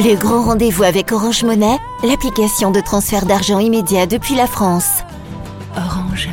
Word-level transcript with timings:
Le 0.00 0.14
grand 0.14 0.44
rendez-vous 0.44 0.84
avec 0.84 1.10
Orange 1.10 1.42
Monnaie, 1.42 1.76
l'application 2.04 2.70
de 2.70 2.78
transfert 2.78 3.26
d'argent 3.26 3.58
immédiat 3.58 4.06
depuis 4.06 4.36
la 4.36 4.46
France. 4.46 5.02
Orange. 5.76 6.28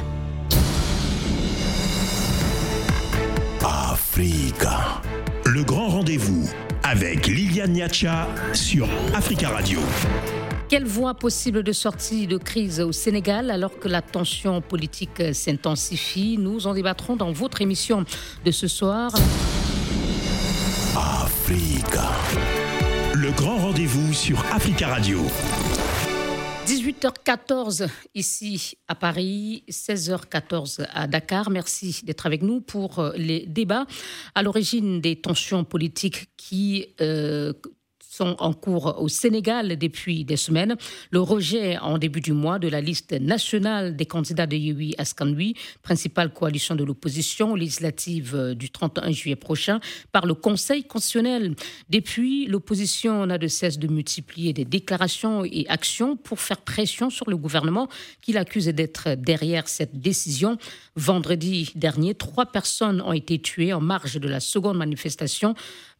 Africa. 3.63 5.01
Le 5.45 5.63
grand 5.63 5.87
rendez-vous 5.87 6.47
avec 6.83 7.25
Liliane 7.25 7.71
Niacha 7.73 8.27
sur 8.53 8.87
Africa 9.15 9.49
Radio. 9.49 9.79
Quelle 10.69 10.85
voie 10.85 11.15
possible 11.15 11.63
de 11.63 11.71
sortie 11.71 12.27
de 12.27 12.37
crise 12.37 12.79
au 12.79 12.91
Sénégal 12.91 13.49
alors 13.49 13.79
que 13.79 13.87
la 13.87 14.03
tension 14.03 14.61
politique 14.61 15.33
s'intensifie? 15.33 16.37
Nous 16.37 16.67
en 16.67 16.75
débattrons 16.75 17.15
dans 17.15 17.31
votre 17.31 17.63
émission 17.63 18.05
de 18.45 18.51
ce 18.51 18.67
soir. 18.67 19.11
Africa. 20.95 22.11
Le 23.25 23.31
grand 23.31 23.57
rendez-vous 23.57 24.13
sur 24.13 24.39
Africa 24.53 24.87
Radio. 24.87 25.19
18h14 26.67 27.89
ici 28.13 28.77
à 28.87 28.93
Paris, 28.93 29.63
16h14 29.67 30.85
à 30.93 31.07
Dakar. 31.07 31.49
Merci 31.49 32.01
d'être 32.03 32.27
avec 32.27 32.43
nous 32.43 32.61
pour 32.61 33.03
les 33.15 33.47
débats 33.47 33.87
à 34.35 34.43
l'origine 34.43 35.01
des 35.01 35.15
tensions 35.15 35.63
politiques 35.63 36.29
qui 36.37 36.93
euh, 37.01 37.51
sont 38.15 38.35
en 38.39 38.53
cours 38.53 38.95
au 39.01 39.09
Sénégal 39.09 39.77
depuis 39.77 40.23
des 40.23 40.37
semaines. 40.37 40.75
Le 41.11 41.19
rejet 41.19 41.77
en 41.77 41.97
début 41.97 42.21
du 42.21 42.31
mois 42.31 42.59
de 42.59 42.69
la 42.69 42.79
liste 42.79 43.11
nationale 43.11 43.95
des 43.95 44.05
candidats 44.05 44.47
de 44.47 44.55
Yewi 44.55 44.95
Askanui, 44.97 45.55
principale 45.83 46.31
coalition 46.31 46.75
de 46.75 46.83
l'opposition 46.83 47.55
législative 47.55 48.53
du 48.55 48.69
31 48.69 49.11
juillet 49.11 49.35
prochain, 49.35 49.79
par 50.13 50.25
le 50.25 50.33
Conseil 50.33 50.83
constitutionnel. 50.85 51.55
Depuis, 51.89 52.45
l'opposition 52.47 53.25
n'a 53.25 53.37
de 53.37 53.47
cesse 53.47 53.77
de 53.79 53.87
multiplier 53.87 54.53
des 54.53 54.65
déclarations 54.65 55.43
et 55.43 55.65
actions 55.67 56.15
pour 56.15 56.39
faire 56.39 56.61
pression 56.61 57.09
sur 57.09 57.29
le 57.29 57.35
gouvernement 57.35 57.89
qu'il 58.21 58.37
accuse 58.37 58.67
d'être 58.67 59.15
derrière 59.15 59.67
cette 59.67 59.99
décision. 59.99 60.57
Vendredi 60.95 61.71
dernier, 61.75 62.15
trois 62.15 62.45
personnes 62.45 63.01
ont 63.01 63.13
été 63.13 63.39
tuées 63.39 63.73
en 63.73 63.81
marge 63.81 64.15
de 64.15 64.29
la 64.29 64.39
seconde 64.39 64.77
manifestation 64.77 65.53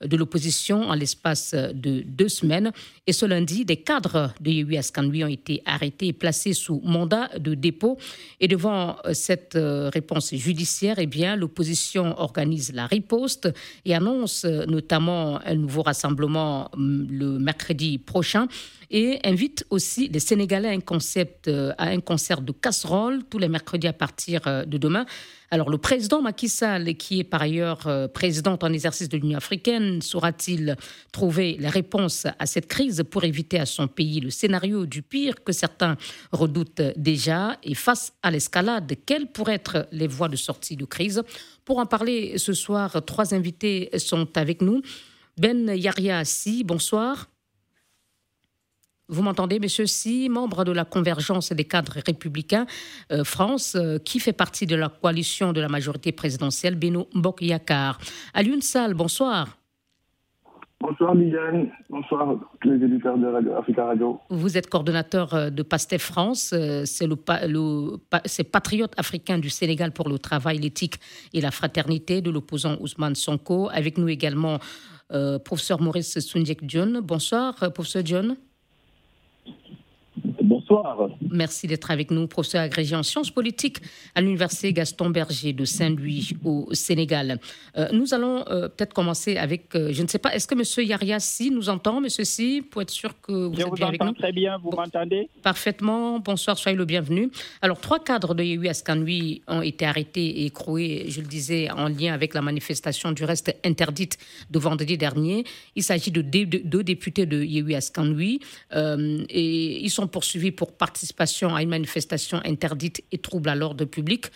de 0.03 0.17
l'opposition 0.17 0.81
en 0.89 0.93
l'espace 0.93 1.53
de 1.53 2.04
deux 2.05 2.29
semaines. 2.29 2.71
Et 3.07 3.13
ce 3.13 3.25
lundi, 3.25 3.65
des 3.65 3.77
cadres 3.77 4.33
de 4.39 4.51
Yehui 4.51 4.77
Askanui 4.77 5.23
ont 5.23 5.27
été 5.27 5.61
arrêtés 5.65 6.07
et 6.07 6.13
placés 6.13 6.53
sous 6.53 6.81
mandat 6.83 7.29
de 7.37 7.53
dépôt. 7.53 7.97
Et 8.39 8.47
devant 8.47 8.97
euh, 9.05 9.13
cette 9.13 9.55
euh, 9.55 9.89
réponse 9.93 10.33
judiciaire, 10.33 10.95
eh 10.99 11.07
bien, 11.07 11.35
l'opposition 11.35 12.19
organise 12.19 12.73
la 12.73 12.85
riposte 12.85 13.49
et 13.85 13.93
annonce 13.95 14.45
euh, 14.45 14.65
notamment 14.65 15.39
un 15.45 15.55
nouveau 15.55 15.81
rassemblement 15.81 16.69
hum, 16.73 17.07
le 17.09 17.39
mercredi 17.39 17.97
prochain 17.97 18.47
et 18.91 19.19
invite 19.23 19.65
aussi 19.71 20.07
les 20.09 20.19
Sénégalais 20.19 20.69
à 20.69 20.73
un, 20.73 21.69
à 21.77 21.87
un 21.89 21.99
concert 21.99 22.41
de 22.41 22.51
casserole 22.51 23.23
tous 23.29 23.39
les 23.39 23.49
mercredis 23.49 23.87
à 23.87 23.93
partir 23.93 24.41
de 24.67 24.77
demain. 24.77 25.05
Alors 25.55 25.69
le 25.69 25.77
président 25.77 26.21
Macky 26.21 26.49
Sall, 26.49 26.95
qui 26.95 27.21
est 27.21 27.23
par 27.23 27.41
ailleurs 27.41 27.87
président 28.13 28.59
en 28.61 28.73
exercice 28.73 29.07
de 29.07 29.15
l'Union 29.15 29.37
africaine, 29.37 30.01
saura-t-il 30.01 30.75
trouver 31.13 31.55
les 31.57 31.69
réponses 31.69 32.27
à 32.37 32.45
cette 32.45 32.67
crise 32.67 33.05
pour 33.09 33.23
éviter 33.23 33.57
à 33.57 33.65
son 33.65 33.87
pays 33.87 34.19
le 34.19 34.31
scénario 34.31 34.85
du 34.85 35.01
pire 35.01 35.45
que 35.45 35.53
certains 35.53 35.95
redoutent 36.33 36.81
déjà? 36.97 37.57
Et 37.63 37.73
face 37.73 38.11
à 38.21 38.31
l'escalade, 38.31 38.95
quelles 39.05 39.27
pourraient 39.27 39.53
être 39.53 39.87
les 39.93 40.07
voies 40.07 40.27
de 40.27 40.35
sortie 40.35 40.75
de 40.75 40.83
crise? 40.83 41.23
Pour 41.63 41.77
en 41.79 41.85
parler 41.85 42.37
ce 42.37 42.51
soir, 42.51 43.01
trois 43.05 43.33
invités 43.33 43.89
sont 43.95 44.27
avec 44.37 44.61
nous. 44.61 44.81
Ben 45.37 45.69
Yaria 45.73 46.25
Si, 46.25 46.65
bonsoir. 46.65 47.29
Vous 49.07 49.21
m'entendez, 49.21 49.59
monsieur 49.59 49.85
Si, 49.85 50.29
membre 50.29 50.63
de 50.63 50.71
la 50.71 50.83
convergence 50.83 51.51
des 51.51 51.65
cadres 51.65 51.93
républicains 52.03 52.65
euh, 53.11 53.23
France, 53.23 53.75
euh, 53.75 53.99
qui 53.99 54.19
fait 54.19 54.33
partie 54.33 54.65
de 54.65 54.75
la 54.75 54.89
coalition 54.89 55.53
de 55.53 55.61
la 55.61 55.67
majorité 55.69 56.11
présidentielle, 56.11 56.73
Beno 56.73 57.07
Mbok 57.13 57.43
Yakar. 57.43 57.99
Alioune 58.33 58.63
Sall, 58.63 58.95
bonsoir. 58.95 59.57
Bonsoir 60.79 61.13
Miguel, 61.13 61.71
bonsoir 61.87 62.35
tous 62.59 62.69
les 62.69 62.83
éditeurs 62.83 63.17
de 63.17 63.27
Radio, 63.27 63.53
Africa 63.53 63.85
Radio. 63.85 64.19
Vous 64.29 64.57
êtes 64.57 64.69
coordonnateur 64.69 65.33
euh, 65.35 65.49
de 65.51 65.61
PASTEF 65.61 66.01
France, 66.01 66.53
c'est 66.85 67.07
le, 67.07 67.15
le 67.47 68.43
Patriote 68.43 68.93
africain 68.97 69.37
du 69.37 69.51
Sénégal 69.51 69.91
pour 69.91 70.09
le 70.09 70.17
travail, 70.17 70.57
l'éthique 70.57 70.95
et 71.31 71.41
la 71.41 71.51
fraternité 71.51 72.21
de 72.21 72.31
l'opposant 72.31 72.77
Ousmane 72.79 73.15
Sonko. 73.15 73.69
Avec 73.71 73.99
nous 73.99 74.09
également 74.09 74.57
professeur 75.43 75.79
Maurice 75.79 76.19
Sundiek 76.19 76.59
John. 76.63 76.99
Bonsoir 76.99 77.53
professeur 77.71 78.03
John. 80.33 80.64
Bonsoir. 80.67 81.09
Merci 81.29 81.67
d'être 81.67 81.91
avec 81.91 82.09
nous, 82.09 82.27
professeur 82.27 82.61
agrégé 82.61 82.95
en 82.95 83.03
sciences 83.03 83.29
politiques 83.29 83.77
à 84.15 84.21
l'Université 84.21 84.73
Gaston 84.73 85.09
Berger 85.11 85.53
de 85.53 85.63
Saint-Louis 85.63 86.35
au 86.43 86.69
Sénégal. 86.73 87.39
Euh, 87.77 87.87
nous 87.91 88.13
allons 88.13 88.43
euh, 88.47 88.67
peut-être 88.67 88.93
commencer 88.93 89.37
avec, 89.37 89.75
euh, 89.75 89.89
je 89.91 90.01
ne 90.01 90.07
sais 90.07 90.17
pas, 90.17 90.33
est-ce 90.33 90.47
que 90.47 90.55
M. 90.55 90.87
Yaria 90.87 91.19
Si 91.19 91.51
nous 91.51 91.69
entend, 91.69 92.03
M. 92.03 92.09
Si, 92.09 92.63
pour 92.63 92.81
être 92.81 92.89
sûr 92.89 93.13
que 93.21 93.31
vous 93.31 93.59
êtes 93.59 93.73
bien 93.73 93.87
avec 93.87 94.03
nous? 94.03 94.13
très 94.13 94.31
bien, 94.31 94.57
vous 94.57 94.71
m'entendez? 94.71 95.29
Parfaitement, 95.43 96.19
bonsoir, 96.19 96.57
soyez 96.57 96.77
le 96.77 96.85
bienvenu. 96.85 97.29
Alors, 97.61 97.79
trois 97.79 97.99
cadres 98.03 98.33
de 98.33 98.43
Yehui 98.43 98.69
Askanui 98.69 99.43
ont 99.47 99.61
été 99.61 99.85
arrêtés 99.85 100.41
et 100.41 100.45
écroués, 100.45 101.05
je 101.09 101.21
le 101.21 101.27
disais, 101.27 101.69
en 101.69 101.89
lien 101.89 102.13
avec 102.13 102.33
la 102.33 102.41
manifestation 102.41 103.11
du 103.11 103.23
reste 103.23 103.55
interdite 103.63 104.17
de 104.49 104.57
vendredi 104.57 104.97
dernier. 104.97 105.43
Il 105.75 105.83
s'agit 105.83 106.11
de 106.11 106.21
deux 106.21 106.83
députés 106.83 107.27
de 107.27 107.43
Yehui 107.43 107.75
Askanui 107.75 108.39
et 108.73 109.83
ils 109.83 109.89
sont 109.89 110.07
poursuivis 110.07 110.54
pour 110.55 110.71
participation 110.71 111.55
à 111.55 111.61
une 111.61 111.69
manifestation 111.69 112.41
interdite 112.45 113.03
et 113.11 113.17
trouble 113.17 113.49
à 113.49 113.55
l'ordre 113.55 113.85
public. 113.85 114.27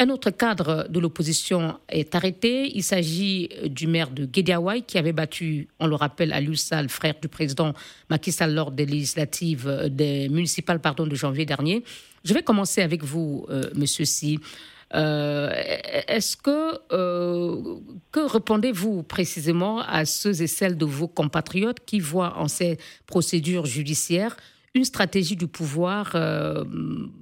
Un 0.00 0.10
autre 0.10 0.30
cadre 0.30 0.86
de 0.88 1.00
l'opposition 1.00 1.80
est 1.88 2.14
arrêté. 2.14 2.70
Il 2.76 2.84
s'agit 2.84 3.48
du 3.64 3.88
maire 3.88 4.10
de 4.10 4.26
Guédiawaye 4.26 4.82
qui 4.82 4.96
avait 4.96 5.12
battu, 5.12 5.66
on 5.80 5.88
le 5.88 5.96
rappelle, 5.96 6.32
à 6.32 6.40
Sall, 6.54 6.88
frère 6.88 7.14
du 7.20 7.26
président 7.26 7.74
Macky 8.08 8.32
lors 8.48 8.70
des 8.70 8.86
législatives 8.86 9.88
des 9.90 10.28
municipales 10.28 10.80
pardon, 10.80 11.04
de 11.04 11.16
janvier 11.16 11.46
dernier. 11.46 11.82
Je 12.24 12.32
vais 12.32 12.44
commencer 12.44 12.80
avec 12.80 13.02
vous, 13.02 13.44
euh, 13.50 13.62
monsieur 13.74 14.04
Si. 14.04 14.38
Euh, 14.94 15.50
Est-ce 16.06 16.36
que, 16.36 16.78
euh, 16.92 17.80
que 18.12 18.20
répondez-vous 18.20 19.02
précisément 19.02 19.80
à 19.80 20.04
ceux 20.04 20.42
et 20.42 20.46
celles 20.46 20.78
de 20.78 20.84
vos 20.84 21.08
compatriotes 21.08 21.80
qui 21.84 21.98
voient 21.98 22.38
en 22.38 22.46
ces 22.46 22.78
procédures 23.06 23.66
judiciaires 23.66 24.36
une 24.74 24.84
stratégie 24.84 25.36
du 25.36 25.48
pouvoir 25.48 26.12
euh, 26.14 26.64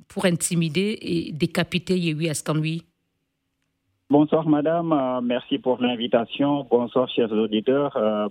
pour 0.08 0.24
intimider 0.24 0.98
et 1.00 1.32
décapiter 1.32 1.98
Yehui 1.98 2.28
Askanui 2.28 2.82
Bonsoir 4.08 4.48
madame, 4.48 4.92
euh, 4.92 5.20
merci 5.20 5.58
pour 5.58 5.80
l'invitation. 5.82 6.66
Bonsoir 6.70 7.08
chers 7.08 7.32
auditeurs. 7.32 7.96
Euh, 7.96 8.28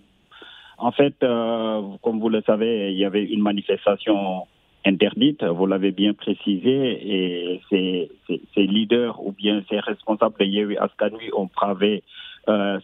en 0.77 0.91
fait, 0.91 1.15
comme 1.19 2.19
vous 2.19 2.27
le 2.27 2.41
savez, 2.41 2.91
il 2.91 2.97
y 2.97 3.05
avait 3.05 3.23
une 3.23 3.41
manifestation 3.41 4.45
interdite, 4.85 5.41
vous 5.41 5.67
l'avez 5.67 5.91
bien 5.91 6.13
précisé, 6.13 6.67
et 6.69 7.61
ces, 7.69 8.09
leaders 8.57 9.25
ou 9.25 9.31
bien 9.31 9.63
ces 9.69 9.79
responsables 9.79 10.35
de 10.37 10.43
Yehui 10.43 10.77
Askanui 10.77 11.29
ont 11.33 11.49
bravé 11.55 12.03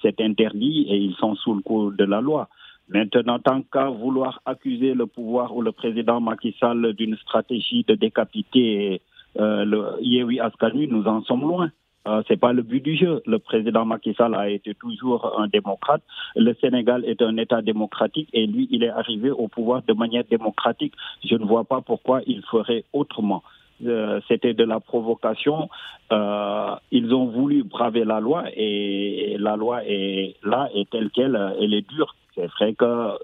cet 0.02 0.22
interdit 0.22 0.86
et 0.90 0.96
ils 0.96 1.16
sont 1.16 1.36
sous 1.36 1.54
le 1.54 1.62
coup 1.62 1.92
de 1.92 2.06
la 2.06 2.22
loi. 2.22 2.48
Maintenant, 2.94 3.40
tant 3.40 3.62
qu'à 3.62 3.90
vouloir 3.90 4.42
accuser 4.46 4.94
le 4.94 5.06
pouvoir 5.06 5.56
ou 5.56 5.62
le 5.62 5.72
président 5.72 6.20
Macky 6.20 6.56
Sall 6.60 6.94
d'une 6.94 7.16
stratégie 7.18 7.86
de 7.88 7.96
décapiter 7.96 9.02
euh, 9.40 9.64
le 9.64 9.94
Yewi 10.02 10.42
Askanu, 10.42 10.88
nous 10.88 11.06
en 11.06 11.22
sommes 11.24 11.42
loin. 11.42 11.70
Euh, 12.08 12.22
c'est 12.28 12.38
pas 12.40 12.52
le 12.52 12.64
but 12.64 12.82
du 12.84 12.98
jeu. 12.98 13.22
Le 13.26 13.40
président 13.40 13.86
Macky 13.86 14.14
Sall 14.16 14.36
a 14.36 14.50
été 14.50 14.74
toujours 14.74 15.40
un 15.40 15.48
démocrate. 15.48 16.02
Le 16.36 16.54
Sénégal 16.56 17.06
est 17.06 17.22
un 17.22 17.38
État 17.38 17.62
démocratique 17.62 18.30
et 18.34 18.46
lui, 18.46 18.68
il 18.72 18.84
est 18.84 18.90
arrivé 18.90 19.30
au 19.32 19.48
pouvoir 19.48 19.84
de 19.88 19.94
manière 19.94 20.24
démocratique. 20.30 20.94
Je 21.24 21.36
ne 21.36 21.46
vois 21.46 21.64
pas 21.64 21.82
pourquoi 21.82 22.22
il 22.26 22.42
ferait 22.44 22.84
autrement. 22.92 23.44
Euh, 23.86 24.20
c'était 24.28 24.54
de 24.54 24.64
la 24.64 24.80
provocation. 24.80 25.70
Euh, 26.12 26.76
ils 26.92 27.14
ont 27.14 27.28
voulu 27.28 27.64
braver 27.64 28.04
la 28.04 28.20
loi 28.20 28.46
et, 28.56 29.38
la 29.40 29.56
loi 29.56 29.84
est 29.86 30.36
là 30.44 30.70
et 30.74 30.86
telle 30.86 31.10
qu'elle, 31.10 31.40
elle 31.60 31.74
est 31.74 31.88
dure. 31.88 32.16
C'est 32.36 32.48
vrai 32.48 32.74
que 32.74 33.18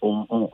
on, 0.00 0.50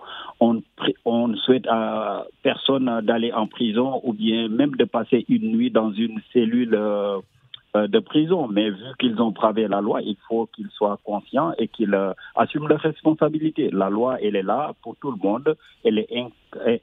on, 1.05 1.35
souhaite 1.37 1.67
à 1.69 2.26
personne 2.43 3.00
d'aller 3.02 3.32
en 3.32 3.46
prison 3.46 4.00
ou 4.05 4.12
bien 4.12 4.49
même 4.49 4.73
de 4.73 4.85
passer 4.85 5.25
une 5.29 5.56
nuit 5.56 5.70
dans 5.70 5.93
une 5.93 6.20
cellule 6.32 6.75
euh, 6.75 7.87
de 7.87 7.99
prison. 7.99 8.49
Mais 8.49 8.70
vu 8.70 8.82
qu'ils 8.99 9.20
ont 9.20 9.31
bravé 9.31 9.69
la 9.69 9.81
loi, 9.81 10.02
il 10.02 10.17
faut 10.29 10.46
qu'ils 10.46 10.70
soient 10.70 10.99
conscients 11.05 11.52
et 11.58 11.69
qu'ils 11.69 11.94
euh, 11.94 12.12
assument 12.35 12.67
leurs 12.67 12.81
responsabilités. 12.81 13.70
La 13.70 13.90
loi, 13.90 14.19
elle 14.23 14.37
est 14.37 14.43
là 14.43 14.73
pour 14.82 14.96
tout 14.96 15.11
le 15.11 15.19
monde. 15.19 15.56
Elle 15.85 15.99
est, 15.99 16.08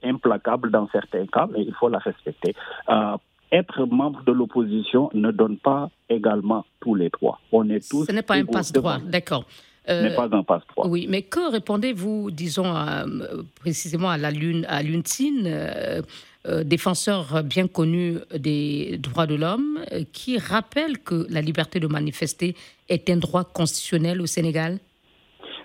implacable 0.03 0.69
dans 0.69 0.87
certains 0.89 1.25
cas, 1.25 1.47
mais 1.51 1.63
il 1.63 1.73
faut 1.73 1.89
la 1.89 1.97
respecter. 1.97 2.53
Euh, 2.89 3.17
être 3.51 3.85
membre 3.85 4.23
de 4.25 4.31
l'opposition 4.31 5.09
ne 5.13 5.31
donne 5.31 5.57
pas 5.57 5.89
également 6.09 6.65
tous 6.79 6.93
les 6.95 7.09
droits. 7.09 7.39
On 7.51 7.67
est 7.69 7.87
tous. 7.89 8.05
Ce 8.05 8.11
n'est 8.11 8.21
pas 8.21 8.35
un 8.35 8.45
passe-droit, 8.45 8.99
d'accord. 8.99 9.45
N'est 9.87 10.15
pas 10.15 10.29
un 10.31 10.43
passe-droit. 10.43 10.87
Oui, 10.87 11.07
mais 11.09 11.21
que 11.21 11.51
répondez-vous, 11.51 12.31
disons, 12.31 12.73
précisément 13.59 14.09
à 14.09 14.17
la 14.17 14.31
Lune, 14.31 14.65
à 14.67 14.83
Luntine 14.83 15.47
euh, 16.47 16.63
défenseur 16.63 17.43
bien 17.43 17.67
connu 17.67 18.17
des 18.37 18.99
droits 18.99 19.25
de 19.25 19.33
l'homme, 19.33 19.79
euh, 19.91 20.03
qui 20.13 20.37
rappelle 20.37 20.99
que 20.99 21.25
la 21.31 21.41
liberté 21.41 21.79
de 21.79 21.87
manifester 21.87 22.55
est 22.87 23.09
un 23.09 23.17
droit 23.17 23.43
constitutionnel 23.43 24.21
au 24.21 24.27
Sénégal? 24.27 24.77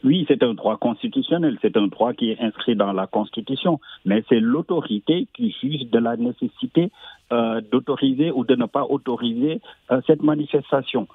Oui, 0.04 0.24
c'est 0.26 0.42
un 0.42 0.54
droit 0.54 0.78
constitutionnel, 0.78 1.58
c'est 1.60 1.76
un 1.76 1.88
droit 1.88 2.14
qui 2.14 2.30
est 2.30 2.40
inscrit 2.40 2.76
dans 2.76 2.94
la 2.94 3.06
Constitution, 3.06 3.78
mais 4.06 4.24
c'est 4.30 4.40
l'autorité 4.40 5.28
qui 5.34 5.54
juge 5.60 5.90
de 5.90 5.98
la 5.98 6.16
nécessité 6.16 6.90
euh, 7.30 7.60
d'autoriser 7.70 8.30
ou 8.30 8.44
de 8.44 8.54
ne 8.54 8.64
pas 8.64 8.84
autoriser 8.84 9.60
cette 10.06 10.22
manifestation. 10.22 11.08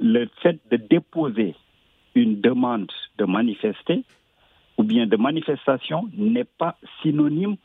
Le 0.00 0.30
fait 0.42 0.58
de 0.70 0.78
déposer 0.78 1.54
une 2.14 2.40
demande 2.40 2.90
de 3.18 3.24
manifester 3.24 4.04
ou 4.78 4.82
bien 4.82 5.06
de 5.06 5.16
manifestation 5.16 6.08
n'est 6.16 6.44
pas 6.44 6.76
synonyme 7.02 7.56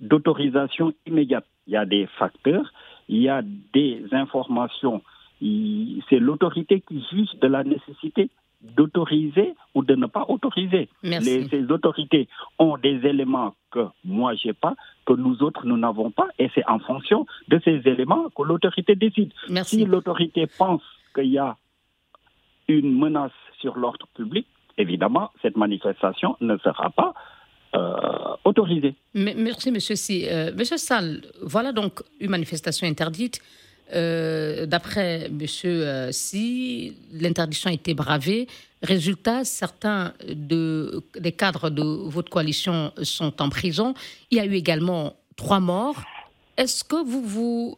d'autorisation 0.00 0.92
immédiate. 1.06 1.46
Il 1.66 1.72
y 1.72 1.76
a 1.76 1.84
des 1.84 2.06
facteurs, 2.18 2.72
il 3.08 3.22
y 3.22 3.28
a 3.28 3.42
des 3.42 4.04
informations. 4.12 5.02
C'est 5.40 6.18
l'autorité 6.18 6.80
qui 6.80 7.04
juge 7.10 7.34
de 7.40 7.46
la 7.48 7.64
nécessité 7.64 8.30
d'autoriser 8.62 9.54
ou 9.74 9.84
de 9.84 9.94
ne 9.94 10.06
pas 10.06 10.24
autoriser. 10.28 10.88
Les, 11.02 11.46
ces 11.48 11.70
autorités 11.70 12.28
ont 12.58 12.76
des 12.78 13.06
éléments 13.06 13.54
que 13.70 13.86
moi 14.04 14.34
j'ai 14.34 14.54
pas, 14.54 14.74
que 15.04 15.12
nous 15.12 15.42
autres 15.42 15.66
nous 15.66 15.76
n'avons 15.76 16.10
pas, 16.10 16.28
et 16.38 16.50
c'est 16.54 16.66
en 16.66 16.78
fonction 16.78 17.26
de 17.48 17.60
ces 17.64 17.82
éléments 17.84 18.28
que 18.30 18.42
l'autorité 18.42 18.96
décide. 18.96 19.32
Si 19.64 19.84
l'autorité 19.84 20.46
pense 20.46 20.82
qu'il 21.14 21.26
y 21.26 21.38
a 21.38 21.56
une 22.68 22.98
menace 22.98 23.32
sur 23.60 23.76
l'ordre 23.76 24.06
public, 24.14 24.46
évidemment, 24.78 25.30
cette 25.42 25.56
manifestation 25.56 26.36
ne 26.40 26.56
sera 26.58 26.90
pas 26.90 27.14
euh, 27.74 28.36
autorisé. 28.44 28.94
Merci, 29.14 29.70
monsieur 29.70 29.96
Si. 29.96 30.26
Euh, 30.28 30.52
monsieur 30.56 30.76
Sall, 30.76 31.22
voilà 31.42 31.72
donc 31.72 32.02
une 32.20 32.30
manifestation 32.30 32.86
interdite. 32.86 33.40
Euh, 33.94 34.66
d'après 34.66 35.28
monsieur 35.30 36.10
Si, 36.10 36.96
l'interdiction 37.12 37.70
a 37.70 37.72
été 37.72 37.94
bravée. 37.94 38.46
Résultat, 38.82 39.44
certains 39.44 40.12
de, 40.28 41.02
des 41.18 41.32
cadres 41.32 41.70
de 41.70 41.82
votre 41.82 42.30
coalition 42.30 42.92
sont 43.02 43.42
en 43.42 43.48
prison. 43.48 43.94
Il 44.30 44.38
y 44.38 44.40
a 44.40 44.46
eu 44.46 44.54
également 44.54 45.14
trois 45.36 45.60
morts. 45.60 46.02
Est-ce 46.56 46.84
que 46.84 47.04
vous, 47.04 47.22
vous, 47.22 47.76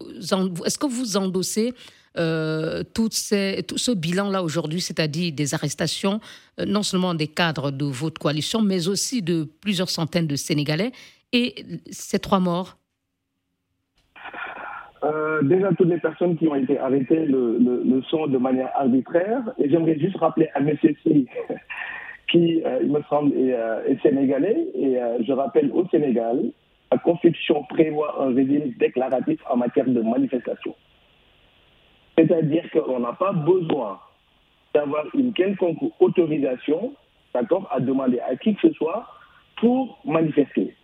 est-ce 0.64 0.78
que 0.78 0.86
vous 0.86 1.16
endossez 1.16 1.74
euh, 2.16 2.82
tout, 2.94 3.08
ce 3.10 3.94
bilan-là 3.94 4.42
aujourd'hui, 4.42 4.80
c'est-à-dire 4.80 5.32
des 5.32 5.54
arrestations, 5.54 6.20
euh, 6.58 6.64
non 6.64 6.82
seulement 6.82 7.14
des 7.14 7.28
cadres 7.28 7.70
de 7.70 7.84
votre 7.84 8.20
coalition, 8.20 8.62
mais 8.62 8.88
aussi 8.88 9.22
de 9.22 9.44
plusieurs 9.60 9.90
centaines 9.90 10.26
de 10.26 10.36
Sénégalais, 10.36 10.92
et 11.32 11.54
ces 11.90 12.18
trois 12.18 12.40
morts? 12.40 12.76
Euh, 15.04 15.42
déjà, 15.42 15.70
toutes 15.74 15.88
les 15.88 15.98
personnes 16.00 16.36
qui 16.36 16.48
ont 16.48 16.56
été 16.56 16.78
arrêtées 16.78 17.24
le, 17.26 18.02
sont 18.10 18.26
de 18.26 18.38
manière 18.38 18.70
arbitraire. 18.74 19.42
Et 19.58 19.70
j'aimerais 19.70 19.98
juste 19.98 20.16
rappeler 20.16 20.48
à 20.54 20.60
M. 20.60 20.76
Qui, 22.30 22.62
il 22.82 22.92
me 22.92 23.00
semble, 23.08 23.34
est, 23.38 24.02
sénégalais. 24.02 24.66
Et 24.74 24.98
je 25.26 25.32
rappelle 25.32 25.70
au 25.72 25.86
Sénégal, 25.88 26.50
la 26.92 26.98
Constitution 26.98 27.62
prévoit 27.70 28.22
un 28.22 28.34
régime 28.34 28.74
déclaratif 28.78 29.40
en 29.48 29.56
matière 29.56 29.86
de 29.86 30.02
manifestation. 30.02 30.74
C'est-à-dire 32.18 32.68
qu'on 32.72 32.98
n'a 32.98 33.12
pas 33.12 33.32
besoin 33.32 34.00
d'avoir 34.74 35.04
une 35.14 35.32
quelconque 35.32 35.78
autorisation, 36.00 36.92
d'accord, 37.32 37.68
à 37.70 37.78
demander 37.78 38.18
à 38.18 38.34
qui 38.34 38.56
que 38.56 38.68
ce 38.68 38.74
soit 38.74 39.06
pour 39.56 40.00
manifester. 40.04 40.74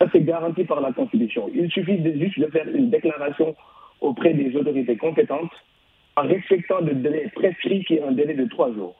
Ça, 0.00 0.08
c'est 0.10 0.22
garanti 0.22 0.64
par 0.64 0.80
la 0.80 0.92
Constitution. 0.92 1.48
Il 1.54 1.70
suffit 1.70 2.02
juste 2.18 2.40
de 2.40 2.46
faire 2.48 2.68
une 2.68 2.90
déclaration 2.90 3.54
auprès 4.00 4.34
des 4.34 4.56
autorités 4.56 4.96
compétentes 4.96 5.52
en 6.16 6.22
respectant 6.22 6.80
le 6.80 6.94
délai 6.94 7.30
prescrit 7.32 7.84
qui 7.84 7.94
est 7.94 8.02
un 8.02 8.12
délai 8.12 8.34
de 8.34 8.46
trois 8.46 8.72
jours 8.72 8.96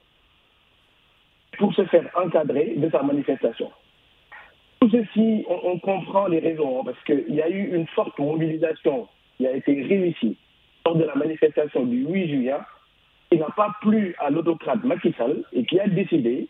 pour 1.58 1.74
se 1.74 1.84
faire 1.86 2.08
encadrer 2.14 2.74
de 2.76 2.88
sa 2.90 3.02
manifestation. 3.02 3.72
Tout 4.80 4.90
ceci, 4.90 5.44
on, 5.48 5.72
on 5.72 5.78
comprend 5.80 6.28
les 6.28 6.38
raisons, 6.38 6.84
parce 6.84 7.02
qu'il 7.04 7.34
y 7.34 7.42
a 7.42 7.48
eu 7.48 7.74
une 7.74 7.88
forte 7.88 8.16
mobilisation 8.20 9.08
qui 9.36 9.48
a 9.48 9.56
été 9.56 9.82
réussie 9.82 10.36
lors 10.86 10.94
de 10.94 11.04
la 11.04 11.16
manifestation 11.16 11.84
du 11.84 12.06
8 12.06 12.28
juillet, 12.28 12.54
il 13.32 13.40
n'a 13.40 13.50
pas 13.56 13.74
plu 13.80 14.14
à 14.20 14.30
l'autocrate 14.30 14.84
Macky 14.84 15.12
Sall 15.18 15.42
et 15.52 15.64
qui 15.64 15.80
a 15.80 15.88
décidé 15.88 16.46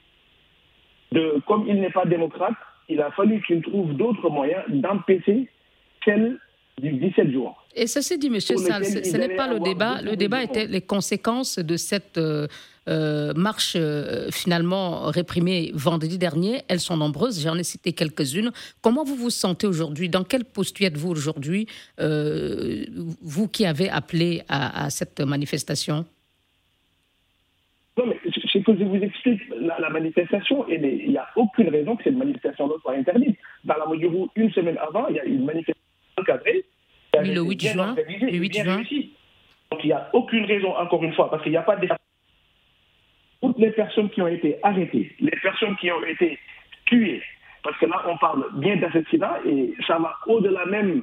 de, 1.12 1.40
comme 1.46 1.64
il 1.66 1.80
n'est 1.80 1.90
pas 1.90 2.04
démocrate, 2.04 2.54
il 2.90 3.00
a 3.00 3.10
fallu 3.12 3.42
qu'il 3.46 3.62
trouve 3.62 3.94
d'autres 3.94 4.28
moyens 4.28 4.62
d'empêcher 4.68 5.48
celle 6.04 6.38
17 6.80 7.30
juin. 7.30 7.54
Et 7.74 7.86
ceci 7.86 8.18
dit, 8.18 8.26
M. 8.26 8.38
Sall, 8.40 8.84
ce 8.84 9.16
n'est 9.16 9.34
pas 9.34 9.48
le 9.48 9.60
débat. 9.60 10.02
Le 10.02 10.14
débat 10.14 10.42
était 10.42 10.66
les 10.66 10.82
conséquences 10.82 11.58
de 11.58 11.76
cette 11.78 12.18
euh, 12.18 12.46
euh, 12.88 13.32
marche 13.34 13.76
euh, 13.76 14.30
finalement 14.30 15.06
réprimée 15.06 15.70
vendredi 15.72 16.18
dernier. 16.18 16.60
Elles 16.68 16.80
sont 16.80 16.98
nombreuses, 16.98 17.42
j'en 17.42 17.56
ai 17.56 17.62
cité 17.62 17.94
quelques-unes. 17.94 18.50
Comment 18.82 19.04
vous 19.04 19.14
vous 19.14 19.30
sentez 19.30 19.66
aujourd'hui? 19.66 20.10
Dans 20.10 20.22
quelle 20.22 20.44
posture 20.44 20.86
êtes-vous 20.86 21.10
aujourd'hui, 21.10 21.66
vous 21.98 23.48
qui 23.48 23.64
avez 23.64 23.88
appelé 23.88 24.42
à, 24.48 24.90
cette 24.90 25.20
manifestation? 25.20 26.04
Non, 27.96 28.04
mais 28.06 28.18
c'est 28.52 28.62
que 28.62 28.76
je 28.76 28.84
vous 28.84 28.96
explique, 28.96 29.40
la, 29.58 29.88
manifestation, 29.88 30.68
il 30.68 31.08
n'y 31.08 31.16
a 31.16 31.26
aucune 31.36 31.70
raison 31.70 31.96
que 31.96 32.04
cette 32.04 32.16
manifestation 32.16 32.70
soit 32.82 32.92
interdite. 32.94 33.38
Dans 33.64 33.76
la 33.78 33.86
mesure 33.86 34.14
où, 34.14 34.28
une 34.36 34.50
semaine 34.52 34.76
avant, 34.76 35.08
il 35.08 35.16
y 35.16 35.20
a 35.20 35.24
une 35.24 35.46
manifestation 35.46 35.82
encadrée 36.18 36.65
le 37.22 37.40
8 37.42 37.68
juin. 37.68 37.94
Le 37.96 38.38
8 38.38 38.54
juin. 38.54 38.82
Donc 39.70 39.80
il 39.82 39.86
n'y 39.86 39.92
a 39.92 40.08
aucune 40.12 40.44
raison, 40.44 40.76
encore 40.76 41.02
une 41.02 41.12
fois, 41.14 41.30
parce 41.30 41.42
qu'il 41.42 41.52
n'y 41.52 41.58
a 41.58 41.62
pas 41.62 41.76
de... 41.76 41.88
Toutes 43.42 43.58
les 43.58 43.70
personnes 43.70 44.10
qui 44.10 44.22
ont 44.22 44.28
été 44.28 44.58
arrêtées, 44.62 45.14
les 45.20 45.36
personnes 45.42 45.76
qui 45.76 45.90
ont 45.90 46.04
été 46.04 46.38
tuées, 46.86 47.22
parce 47.62 47.78
que 47.78 47.86
là, 47.86 48.02
on 48.08 48.16
parle 48.16 48.44
bien 48.54 48.76
d'assassinat 48.76 49.40
et 49.46 49.74
ça 49.86 49.98
va 49.98 50.14
au-delà 50.26 50.64
même 50.66 51.02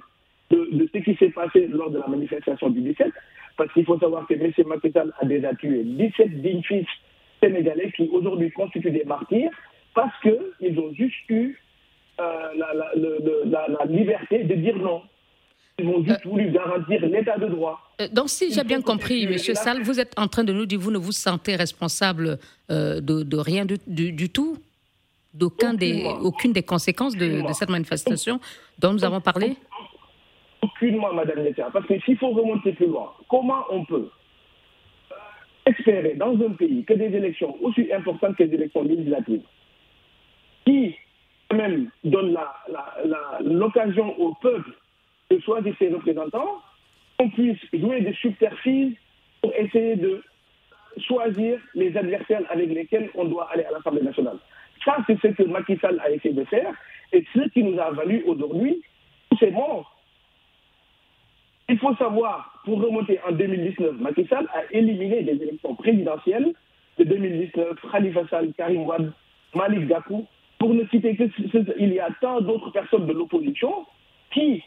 de, 0.49 0.89
ce 0.93 0.97
qui 0.99 1.15
s'est 1.15 1.29
passé 1.29 1.67
lors 1.67 1.89
de 1.89 1.99
la 1.99 2.07
manifestation 2.07 2.69
du 2.69 2.81
17, 2.81 3.11
parce 3.57 3.71
qu'il 3.73 3.85
faut 3.85 3.99
savoir 3.99 4.25
que 4.27 4.33
M. 4.33 4.51
Macky 4.65 4.91
a 4.97 5.25
déjà 5.25 5.53
tué 5.55 5.83
17 5.83 6.41
dignes 6.41 6.63
fils 6.63 6.87
sénégalais 7.41 7.91
qui 7.95 8.09
aujourd'hui 8.11 8.51
constituent 8.51 8.91
des 8.91 9.03
martyrs 9.03 9.51
parce 9.93 10.13
qu'ils 10.21 10.79
ont 10.79 10.93
juste 10.93 11.29
eu 11.29 11.59
euh, 12.19 12.49
la, 12.55 13.85
liberté 13.85 14.43
de 14.43 14.55
dire 14.55 14.77
non. 14.77 15.01
Ils 15.79 15.87
ont 15.87 16.03
juste 16.03 16.25
euh, 16.25 16.29
voulu 16.29 16.51
garantir 16.51 17.01
l'état 17.05 17.37
de 17.37 17.47
droit. 17.47 17.79
Euh, 17.99 18.07
donc, 18.11 18.29
si 18.29 18.53
j'ai 18.53 18.63
bien 18.63 18.81
compris, 18.81 19.23
M. 19.23 19.37
Sall, 19.37 19.81
vous 19.81 19.99
êtes 19.99 20.13
en 20.17 20.27
train 20.27 20.43
de 20.43 20.53
nous 20.53 20.65
dire 20.65 20.79
vous 20.79 20.91
ne 20.91 20.99
vous 20.99 21.11
sentez 21.11 21.55
responsable 21.55 22.37
euh, 22.69 23.01
de, 23.01 23.37
rien 23.37 23.65
du, 23.65 24.29
tout? 24.29 24.57
D'aucune 25.33 25.75
des, 25.75 26.05
aucune 26.21 26.53
des 26.53 26.61
conséquences 26.61 27.17
de, 27.17 27.41
cette 27.53 27.69
manifestation 27.69 28.39
dont 28.77 28.93
nous 28.93 29.03
avons 29.03 29.19
parlé? 29.19 29.57
Aucunement, 30.61 31.11
Madame 31.11 31.43
Letia. 31.43 31.69
Parce 31.73 31.87
que 31.87 31.99
s'il 32.01 32.17
faut 32.17 32.29
remonter 32.29 32.73
plus 32.73 32.85
loin, 32.85 33.11
comment 33.27 33.63
on 33.71 33.83
peut 33.83 34.09
espérer 35.65 36.13
dans 36.13 36.33
un 36.35 36.51
pays 36.51 36.83
que 36.83 36.93
des 36.93 37.05
élections 37.05 37.55
aussi 37.63 37.91
importantes 37.91 38.35
que 38.35 38.43
les 38.43 38.53
élections 38.53 38.83
législatives, 38.83 39.41
qui 40.65 40.95
même 41.51 41.89
donnent 42.03 42.37
l'occasion 43.41 44.19
au 44.19 44.35
peuple 44.35 44.71
de 45.33 45.41
choisir 45.41 45.73
ses 45.79 45.89
représentants, 45.89 46.61
qu'on 47.17 47.29
puisse 47.29 47.59
jouer 47.73 48.01
des 48.01 48.13
subterfuges 48.13 48.93
pour 49.41 49.53
essayer 49.55 49.95
de 49.95 50.23
choisir 51.07 51.59
les 51.73 51.95
adversaires 51.97 52.43
avec 52.49 52.69
lesquels 52.69 53.09
on 53.15 53.25
doit 53.25 53.49
aller 53.51 53.63
à 53.63 53.71
l'Assemblée 53.71 54.01
nationale. 54.01 54.37
Ça, 54.85 54.97
c'est 55.07 55.19
ce 55.21 55.27
que 55.27 55.43
Macky 55.43 55.77
Sall 55.77 55.99
a 56.03 56.11
essayé 56.11 56.33
de 56.33 56.43
faire 56.45 56.73
et 57.11 57.25
ce 57.33 57.49
qui 57.49 57.63
nous 57.63 57.79
a 57.79 57.91
valu 57.91 58.23
aujourd'hui 58.27 58.81
c'est 59.39 59.51
morts. 59.51 59.95
Il 61.69 61.79
faut 61.79 61.95
savoir, 61.95 62.61
pour 62.65 62.79
remonter 62.81 63.19
en 63.27 63.31
2019, 63.31 63.99
Macky 63.99 64.27
Sall 64.27 64.47
a 64.53 64.61
éliminé 64.71 65.23
des 65.23 65.41
élections 65.41 65.75
présidentielles 65.75 66.53
de 66.99 67.03
2019, 67.03 67.79
Khalifa 67.91 68.27
Sall, 68.27 68.53
Karim 68.55 68.83
Wad, 68.83 69.11
Malik 69.55 69.87
Gakou, 69.87 70.27
pour 70.59 70.73
ne 70.73 70.85
citer 70.87 71.15
que 71.15 71.23
il 71.79 71.93
y 71.93 71.99
a 71.99 72.09
tant 72.21 72.41
d'autres 72.41 72.69
personnes 72.71 73.07
de 73.07 73.13
l'opposition 73.13 73.85
qui 74.31 74.63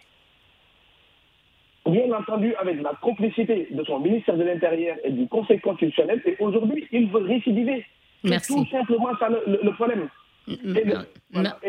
bien 1.90 2.12
entendu 2.12 2.54
avec 2.56 2.82
la 2.82 2.92
complicité 3.00 3.68
de 3.70 3.84
son 3.84 4.00
ministère 4.00 4.36
de 4.36 4.44
l'Intérieur 4.44 4.96
et 5.04 5.10
du 5.10 5.26
Conseil 5.28 5.60
constitutionnel, 5.60 6.20
et 6.24 6.36
aujourd'hui, 6.40 6.86
il 6.92 7.08
veut 7.08 7.24
récidiver. 7.24 7.84
C'est 8.24 8.46
tout 8.46 8.66
simplement 8.70 9.16
ça 9.18 9.28
le, 9.28 9.70
problème. 9.72 10.08
Et, 10.48 10.54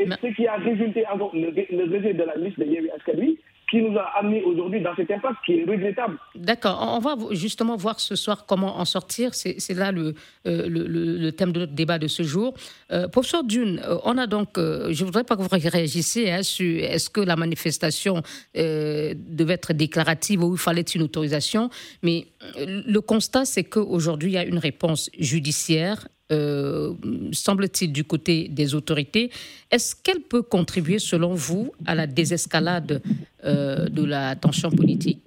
ce 0.05 0.35
qui 0.35 0.47
a 0.47 0.55
résulté, 0.55 1.03
le, 1.33 1.77
le 1.77 1.95
rejet 1.95 2.13
de 2.13 2.23
la 2.23 2.35
liste 2.35 2.59
de 2.59 2.65
Yévi 2.65 2.89
Askadui, 2.91 3.37
qui 3.69 3.81
nous 3.81 3.97
a 3.97 4.17
amené 4.17 4.43
aujourd'hui 4.43 4.81
dans 4.81 4.95
cette 4.95 5.11
impasse 5.11 5.35
qui 5.45 5.59
est 5.59 5.65
regrettable. 5.65 6.17
D'accord. 6.35 6.79
On 6.81 6.99
va 6.99 7.15
justement 7.31 7.75
voir 7.75 7.99
ce 7.99 8.15
soir 8.15 8.45
comment 8.45 8.79
en 8.79 8.85
sortir. 8.85 9.33
C'est 9.33 9.73
là 9.73 9.91
le, 9.91 10.13
euh, 10.45 10.67
le, 10.69 10.87
le, 10.87 11.31
thème 11.33 11.51
de 11.51 11.59
notre 11.61 11.73
débat 11.73 11.99
de 11.99 12.07
ce 12.07 12.23
jour. 12.23 12.53
Euh, 12.91 13.07
professeur 13.07 13.43
Dune, 13.43 13.81
euh, 13.85 13.97
on 14.05 14.17
a 14.17 14.25
donc, 14.25 14.51
je 14.55 15.01
ne 15.01 15.05
voudrais 15.05 15.25
pas 15.25 15.35
que 15.35 15.41
vous 15.41 15.49
réagissiez 15.51 16.31
hein, 16.31 16.43
sur 16.43 16.83
est-ce 16.83 17.09
que 17.09 17.21
la 17.21 17.35
manifestation 17.35 18.21
devait 18.55 19.53
être 19.53 19.73
déclarative 19.73 20.43
ou 20.43 20.53
il 20.53 20.59
fallait 20.59 20.81
une 20.81 21.01
autorisation, 21.03 21.69
mais 22.01 22.27
le 22.55 22.99
constat, 22.99 23.45
c'est 23.45 23.63
qu'aujourd'hui, 23.63 24.31
il 24.31 24.33
y 24.33 24.37
a 24.37 24.45
une 24.45 24.57
réponse 24.57 25.09
judiciaire 25.19 26.07
euh, 26.31 26.93
semble-t-il, 27.31 27.91
du 27.93 28.03
côté 28.03 28.47
des 28.49 28.75
autorités. 28.75 29.31
Est-ce 29.71 29.95
qu'elle 29.95 30.21
peut 30.21 30.41
contribuer, 30.41 30.99
selon 30.99 31.33
vous, 31.33 31.71
à 31.85 31.95
la 31.95 32.07
désescalade 32.07 33.01
euh, 33.45 33.87
de 33.87 34.03
la 34.03 34.35
tension 34.35 34.69
politique 34.69 35.21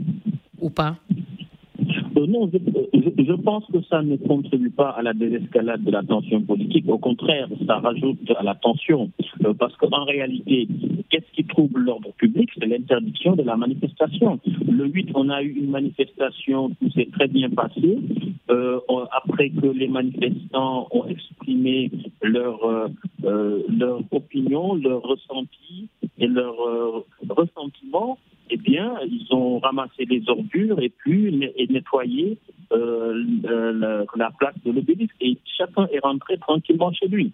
ou 0.59 0.71
pas? 0.71 0.99
Non, 2.27 2.51
je, 2.53 3.33
pense 3.35 3.65
que 3.73 3.83
ça 3.89 4.03
ne 4.03 4.17
contribue 4.17 4.71
pas 4.71 4.91
à 4.91 5.03
la 5.03 5.13
désescalade 5.13 5.83
de 5.83 5.91
la 5.91 6.03
tension 6.03 6.41
politique. 6.43 6.89
Au 6.89 6.99
contraire, 6.99 7.49
ça 7.67 7.79
rajoute 7.79 8.19
à 8.37 8.43
la 8.43 8.55
tension. 8.55 9.11
parce 9.59 9.77
qu'en 9.77 10.05
réalité, 10.05 10.69
qu'est-ce 11.09 11.31
qui 11.33 11.45
trouble 11.45 11.81
l'ordre 11.81 12.13
public? 12.17 12.51
C'est 12.59 12.67
l'interdiction 12.67 13.37
de 13.37 13.43
la 13.43 13.57
manifestation. 13.57 14.39
Le 14.69 14.87
8, 14.87 15.11
on 15.15 15.29
a 15.29 15.43
eu 15.43 15.51
une 15.51 15.71
manifestation 15.71 16.71
qui 16.81 16.91
s'est 16.91 17.09
très 17.13 17.29
bien 17.29 17.51
passée. 17.51 17.99
Euh, 18.51 18.81
après 19.13 19.51
que 19.51 19.67
les 19.67 19.89
manifestants 19.89 20.89
ont 20.91 21.07
exprimé 21.07 21.91
leur, 22.23 22.65
euh, 22.65 22.89
euh, 23.25 23.63
leur 23.69 24.01
opinion, 24.11 24.75
leur 24.75 25.03
ressenti 25.03 25.89
et 26.19 26.27
leur 26.27 26.57
ressentiment, 27.29 28.19
eh 28.51 28.57
bien, 28.57 28.95
ils 29.07 29.27
ont 29.31 29.59
ramassé 29.59 30.05
les 30.05 30.23
ordures 30.29 30.81
et 30.81 30.89
puis 30.89 31.33
nettoyé 31.69 32.39
la, 32.71 34.31
place 34.39 34.55
de 34.65 34.73
l'obélisque 34.73 35.15
et 35.21 35.37
chacun 35.57 35.87
est 35.93 35.99
rentré 36.01 36.39
tranquillement 36.39 36.93
chez 36.93 37.09
lui. 37.09 37.33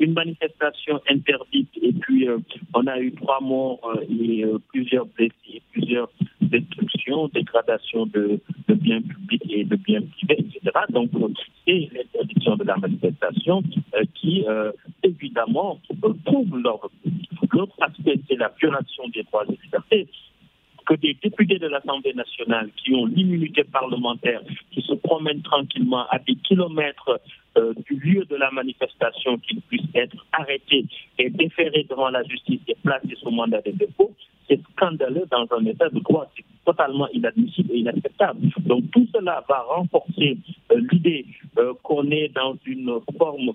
Une 0.00 0.12
manifestation 0.12 1.00
interdite 1.08 1.70
et 1.80 1.92
puis 1.92 2.26
on 2.74 2.86
a 2.86 3.00
eu 3.00 3.12
trois 3.12 3.40
morts 3.40 3.80
et 4.08 4.44
plusieurs 4.72 5.06
blessés, 5.06 5.62
plusieurs 5.72 6.08
destructions, 6.40 7.28
dégradations 7.28 8.06
de, 8.06 8.40
biens 8.68 9.00
publics 9.00 9.42
et 9.50 9.64
de 9.64 9.76
biens 9.76 10.02
privés, 10.02 10.40
etc. 10.40 10.70
Donc, 10.90 11.10
c'est 11.66 11.88
l'interdiction 11.92 12.56
de 12.56 12.64
la 12.64 12.76
manifestation 12.76 13.62
euh, 13.94 14.04
qui, 14.14 14.44
euh, 14.46 14.72
évidemment, 15.02 15.80
trouve 16.24 16.58
l'ordre 16.58 16.90
L'autre 17.54 17.76
aspect, 17.80 18.18
c'est 18.28 18.36
la 18.36 18.52
violation 18.60 19.06
des 19.08 19.22
droits 19.22 19.44
et 19.48 19.56
libertés 19.62 20.08
que 20.84 20.94
des 20.94 21.16
députés 21.22 21.58
de 21.58 21.68
l'Assemblée 21.68 22.12
nationale 22.12 22.68
qui 22.76 22.92
ont 22.94 23.06
l'immunité 23.06 23.64
parlementaire, 23.64 24.40
qui 24.72 24.82
se 24.82 24.92
promènent 24.94 25.42
tranquillement 25.42 26.06
à 26.10 26.18
des 26.18 26.34
kilomètres 26.34 27.20
euh, 27.56 27.72
du 27.86 27.94
lieu 27.96 28.24
de 28.24 28.36
la 28.36 28.50
manifestation, 28.50 29.38
qu'ils 29.38 29.60
puissent 29.62 29.94
être 29.94 30.26
arrêtés 30.32 30.84
et 31.18 31.30
déférés 31.30 31.86
devant 31.88 32.10
la 32.10 32.22
justice 32.24 32.60
et 32.68 32.76
placés 32.82 33.16
sous 33.22 33.30
mandat 33.30 33.62
de 33.62 33.70
dépôt, 33.70 34.12
c'est 34.48 34.60
scandaleux 34.72 35.24
dans 35.30 35.46
un 35.56 35.64
état 35.64 35.88
de 35.88 36.00
droit. 36.00 36.30
C'est 36.36 36.44
totalement 36.66 37.08
inadmissible 37.10 37.72
et 37.72 37.78
inacceptable. 37.78 38.40
Donc 38.66 38.90
tout 38.90 39.06
cela 39.14 39.44
va 39.48 39.62
renforcer 39.62 40.36
euh, 40.72 40.80
l'idée 40.90 41.24
euh, 41.58 41.72
qu'on 41.82 42.10
est 42.10 42.28
dans 42.34 42.56
une 42.66 42.98
forme 43.16 43.52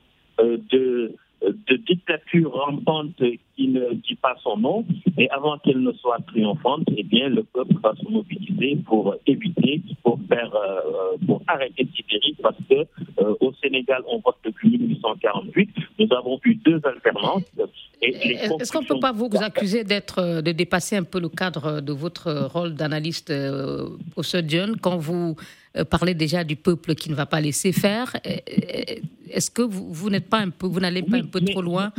de 0.71 1.13
de 1.41 1.75
dictature 1.75 2.51
rampante 2.51 3.21
qui 3.55 3.67
ne 3.67 3.93
dit 3.93 4.15
pas 4.15 4.35
son 4.41 4.57
nom, 4.57 4.85
et 5.17 5.29
avant 5.29 5.57
qu'elle 5.57 5.81
ne 5.81 5.91
soit 5.93 6.19
triomphante, 6.27 6.83
eh 6.95 7.03
bien, 7.03 7.29
le 7.29 7.43
peuple 7.43 7.75
va 7.81 7.93
se 7.95 8.09
mobiliser 8.09 8.77
pour 8.85 9.15
éviter, 9.25 9.81
pour 10.03 10.19
faire, 10.27 10.53
euh, 10.55 11.17
pour 11.25 11.41
arrêter 11.47 11.87
Sibérie, 11.95 12.35
parce 12.41 12.57
que 12.69 12.75
euh, 12.75 13.35
au 13.39 13.53
Sénégal, 13.61 14.03
on 14.07 14.19
vote 14.19 14.37
depuis 14.43 14.69
1848. 14.69 15.69
Nous 15.99 16.07
avons 16.13 16.39
eu 16.45 16.55
deux 16.55 16.81
alternances. 16.83 17.43
Est-ce 18.01 18.71
qu'on 18.71 18.81
ne 18.81 18.87
peut 18.87 18.99
pas 18.99 19.11
vous 19.11 19.29
accuser 19.39 19.83
d'être, 19.83 20.19
euh, 20.19 20.41
de 20.41 20.51
dépasser 20.51 20.95
un 20.95 21.03
peu 21.03 21.19
le 21.19 21.29
cadre 21.29 21.81
de 21.81 21.91
votre 21.93 22.31
rôle 22.53 22.73
d'analyste, 22.73 23.29
au 23.31 23.97
professeur 24.11 24.43
John, 24.47 24.77
quand 24.79 24.97
vous 24.97 25.35
parlez 25.89 26.13
déjà 26.13 26.43
du 26.43 26.55
peuple 26.55 26.95
qui 26.95 27.09
ne 27.09 27.15
va 27.15 27.25
pas 27.25 27.41
laisser 27.41 27.71
faire? 27.71 28.15
Est-ce 29.29 29.51
que 29.51 29.61
vous, 29.61 29.93
vous 29.93 30.09
n'êtes 30.09 30.27
pas 30.27 30.39
un 30.39 30.49
peu, 30.49 30.67
vous 30.67 30.79
n'allez 30.79 31.03
pas 31.03 31.17
un 31.17 31.25
peu 31.25 31.41
trop 31.41 31.61
loin? 31.61 31.91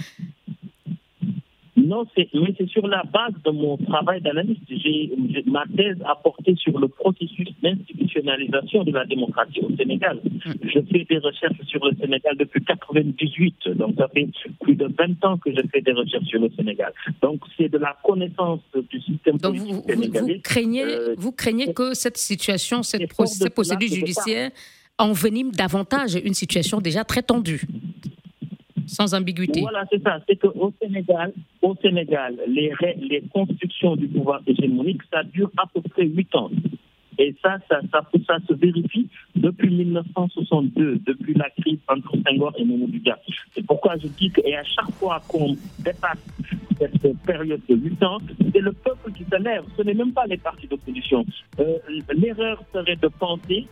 Non, 1.87 2.07
mais 2.17 2.55
c'est 2.59 2.69
sur 2.69 2.87
la 2.87 3.03
base 3.05 3.33
de 3.45 3.51
mon 3.51 3.77
travail 3.77 4.21
d'analyste. 4.21 4.63
J'ai 4.69 5.11
ma 5.47 5.65
thèse 5.77 5.97
a 6.05 6.15
porté 6.17 6.55
sur 6.57 6.79
le 6.79 6.89
processus 6.89 7.49
d'institutionnalisation 7.63 8.85
de 8.85 8.93
la 8.93 9.05
démocratie 9.05 9.61
au 9.61 9.75
Sénégal. 9.77 10.21
Je 10.63 10.81
fais 10.91 11.05
des 11.09 11.19
recherches 11.19 11.61
sur 11.67 11.85
le 11.85 11.97
Sénégal 12.01 12.37
depuis 12.37 12.63
98, 12.65 13.69
donc 13.77 13.95
ça 13.99 14.09
fait 14.09 14.29
plus 14.61 14.77
de 14.77 14.87
20 14.87 15.25
ans 15.25 15.39
que 15.39 15.51
je 15.51 15.61
fais 15.73 15.81
des 15.81 15.93
recherches 15.93 16.27
sur 16.27 16.41
le 16.41 16.51
Sénégal. 16.57 16.93
Donc 17.23 17.41
c'est 17.57 17.69
de 17.69 17.79
la 17.79 17.97
connaissance 18.05 18.61
du 18.91 19.01
système 19.01 19.39
politique 19.39 19.73
vous, 19.75 19.85
sénégalais. 19.89 20.35
Vous 20.35 20.41
craignez, 20.43 20.85
euh, 20.85 21.15
vous 21.17 21.33
craignez 21.33 21.73
que 21.73 21.95
cette 21.95 22.19
situation, 22.19 22.83
cette, 22.83 23.09
procédure 23.09 23.89
judiciaire 23.89 24.51
envenime 24.99 25.51
davantage 25.53 26.15
une 26.23 26.35
situation 26.35 26.81
déjà 26.81 27.05
très 27.05 27.23
tendue, 27.23 27.63
sans 28.91 29.15
ambiguïté. 29.15 29.61
Voilà, 29.61 29.85
c'est 29.91 30.03
ça. 30.03 30.19
C'est 30.29 30.37
qu'au 30.37 30.73
Sénégal, 30.83 31.33
au 31.63 31.75
Sénégal 31.77 32.37
les, 32.47 32.73
les 33.01 33.23
constructions 33.33 33.97
du 33.97 34.09
pouvoir 34.09 34.41
hégémonique, 34.47 35.03
ça 35.13 35.23
dure 35.23 35.51
à 35.57 35.67
peu 35.73 35.81
près 35.81 36.05
huit 36.07 36.35
ans. 36.35 36.51
Et 37.19 37.35
ça 37.43 37.59
ça, 37.69 37.81
ça, 37.93 38.01
ça, 38.27 38.37
se 38.49 38.55
vérifie 38.55 39.07
depuis 39.37 39.69
1962, 39.69 41.01
depuis 41.07 41.35
la 41.35 41.51
crise 41.51 41.79
entre 41.89 42.13
Senghor 42.27 42.53
et 42.57 42.65
Mamadou 42.65 42.99
C'est 43.55 43.67
pourquoi 43.67 43.97
je 43.99 44.09
dis 44.09 44.31
que, 44.31 44.41
et 44.47 44.57
à 44.57 44.65
chaque 44.65 44.91
fois 44.93 45.21
qu'on 45.29 45.55
dépasse 45.81 46.25
cette 46.79 47.19
période 47.27 47.61
de 47.69 47.77
8 47.77 48.03
ans, 48.05 48.19
c'est 48.53 48.61
le 48.61 48.73
peuple 48.73 49.13
qui 49.13 49.25
s'élève. 49.31 49.65
Ce 49.77 49.83
n'est 49.83 49.93
même 49.93 50.13
pas 50.13 50.25
les 50.27 50.39
partis 50.39 50.67
d'opposition. 50.67 51.27
Euh, 51.59 51.77
l'erreur 52.15 52.63
serait 52.73 52.97
de 52.97 53.09
penser 53.09 53.67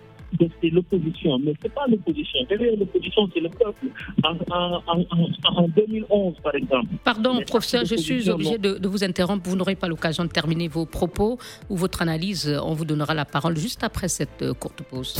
c'est 0.60 0.70
l'opposition. 0.70 1.38
Mais 1.38 1.54
ce 1.60 1.64
n'est 1.64 1.74
pas 1.74 1.86
l'opposition. 1.88 2.38
Derrière 2.48 2.76
l'opposition, 2.78 3.28
c'est 3.34 3.40
le 3.40 3.48
peuple. 3.48 3.86
En, 4.24 5.68
2011, 5.68 6.34
par 6.42 6.54
exemple. 6.54 6.88
Pardon, 7.04 7.40
professeur, 7.46 7.84
je 7.84 7.96
suis 7.96 8.28
obligé 8.30 8.58
de, 8.58 8.74
de, 8.78 8.88
vous 8.88 9.04
interrompre. 9.04 9.48
Vous 9.48 9.56
n'aurez 9.56 9.76
pas 9.76 9.88
l'occasion 9.88 10.24
de 10.24 10.30
terminer 10.30 10.68
vos 10.68 10.86
propos 10.86 11.38
ou 11.68 11.76
votre 11.76 12.02
analyse. 12.02 12.58
On 12.62 12.74
vous 12.74 12.84
donnera 12.84 13.14
la 13.14 13.24
parole 13.24 13.56
juste 13.56 13.82
après 13.84 14.08
cette 14.08 14.42
euh, 14.42 14.54
courte 14.54 14.82
pause. 14.82 15.16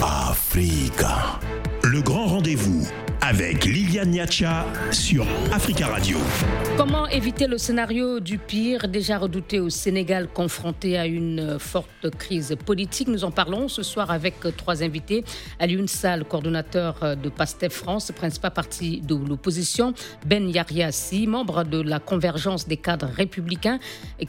Africa. 0.00 1.38
Le 1.84 2.00
grand 2.00 2.26
rendez-vous 2.26 2.86
avec 3.24 3.64
Liliane 3.64 4.10
Niacha 4.10 4.66
sur 4.90 5.24
Africa 5.52 5.86
Radio. 5.86 6.18
Comment 6.76 7.06
éviter 7.06 7.46
le 7.46 7.56
scénario 7.56 8.18
du 8.18 8.38
pire 8.38 8.88
déjà 8.88 9.18
redouté 9.18 9.60
au 9.60 9.68
Sénégal 9.70 10.26
confronté 10.26 10.98
à 10.98 11.06
une 11.06 11.58
forte 11.60 12.10
crise 12.18 12.56
politique? 12.66 13.06
Nous 13.06 13.22
en 13.24 13.30
parlons 13.30 13.68
ce 13.68 13.82
soir 13.82 14.10
avec 14.10 14.34
trois 14.56 14.82
invités. 14.82 15.24
Alioune 15.60 15.86
Sall, 15.86 16.24
coordonnateur 16.24 17.16
de 17.16 17.28
PASTEF 17.28 17.72
France, 17.72 18.10
principal 18.10 18.52
parti 18.52 19.00
de 19.00 19.14
l'opposition. 19.14 19.92
Ben 20.26 20.48
Yariassi, 20.48 21.26
membre 21.28 21.64
de 21.64 21.80
la 21.80 22.00
convergence 22.00 22.66
des 22.66 22.76
cadres 22.76 23.08
républicains 23.12 23.78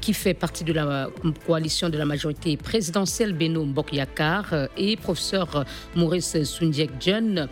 qui 0.02 0.14
fait 0.14 0.36
partie 0.36 0.64
de 0.64 0.74
la 0.74 1.08
coalition 1.48 1.90
de 1.90 1.98
la 1.98 2.06
majorité 2.06 2.58
présidentielle 2.58 3.34
Beno 3.34 3.66
Mbokyakar 3.66 4.54
et 4.78 4.98
professeur 4.98 5.66
Maurice 5.96 6.44
Sundiek 6.44 6.92
John 7.00 7.43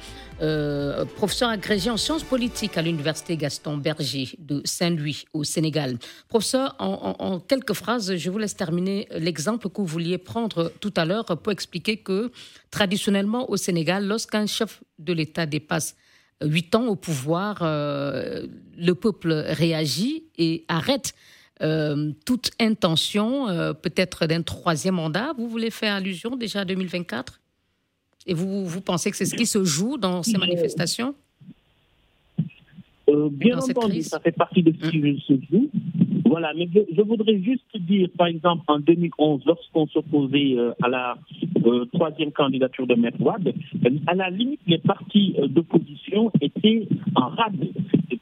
euh, 0.42 1.06
professeur 1.06 1.50
agrégé 1.50 1.90
en 1.90 1.98
sciences 1.98 2.24
politiques 2.24 2.78
à 2.78 2.82
l'université 2.82 3.38
Gaston 3.38 3.78
Berger 3.78 4.30
de 4.40 4.62
Saint-Louis 4.66 5.26
au 5.34 5.44
Sénégal. 5.44 5.98
Professeur, 6.28 6.76
en, 6.80 7.40
quelques 7.40 7.74
phrases, 7.74 8.16
je 8.16 8.30
vous 8.30 8.38
laisse 8.38 8.56
terminer 8.56 9.08
l'exemple 9.12 9.70
que 9.70 9.82
vous 9.82 9.88
vouliez 9.88 10.18
prendre 10.18 10.72
tout 10.80 10.94
à 10.96 11.06
l'heure 11.06 11.26
pour 11.26 11.52
expliquer 11.52 11.98
que 11.98 12.32
traditionnellement 12.72 13.50
au 13.52 13.58
Sénégal, 13.58 14.08
lorsqu'un 14.08 14.46
chef 14.46 14.82
de 15.00 15.14
l'État 15.14 15.46
dépasse 15.46 15.96
huit 16.44 16.74
ans 16.76 16.88
au 16.88 16.96
pouvoir, 16.96 17.60
euh, 17.62 18.48
le 18.78 18.96
peuple 18.96 19.32
réagit 19.32 20.24
et 20.38 20.66
arrête 20.68 21.14
euh, 21.62 22.12
toute 22.26 22.52
intention, 22.60 23.46
peut-être 23.82 24.26
d'un 24.26 24.42
troisième 24.42 24.96
mandat. 24.96 25.34
Vous 25.38 25.48
voulez 25.48 25.70
faire 25.70 25.96
allusion 25.96 26.36
déjà 26.36 26.62
à 26.62 26.66
2024 26.66 27.41
et 28.28 28.34
vous, 28.34 28.66
vous 28.66 28.82
pensez 28.82 29.12
que 29.12 29.18
c'est 29.18 29.26
ce 29.26 29.36
qui 29.36 29.46
se 29.46 29.64
joue 29.64 29.98
dans 29.98 30.24
ces 30.24 30.38
manifestations? 30.38 31.16
Euh, 33.10 33.30
Bien 33.32 33.58
entendu, 33.58 34.04
ça 34.04 34.20
fait 34.20 34.32
partie 34.32 34.64
de 34.64 34.72
ce 34.72 34.90
qui 34.90 35.02
hum. 35.02 35.18
se 35.20 35.34
joue. 35.52 35.70
Voilà, 36.26 36.54
mais 36.56 36.70
je, 36.74 37.02
voudrais 37.02 37.40
juste 37.42 37.76
dire, 37.76 38.08
par 38.18 38.28
exemple, 38.28 38.64
en 38.68 38.80
2011, 38.80 39.42
lorsqu'on 39.46 39.86
s'opposait 39.88 40.54
euh, 40.56 40.72
à 40.82 40.88
la 40.88 41.18
euh, 41.66 41.86
troisième 41.94 42.32
candidature 42.32 42.88
de 42.88 42.96
Maître 42.96 43.18
à 44.08 44.16
la 44.16 44.30
limite, 44.30 44.62
les 44.66 44.78
partis 44.78 45.36
d'opposition 45.50 46.32
étaient 46.40 46.88
en 47.16 47.28
rade. 47.30 47.68
il 48.12 48.20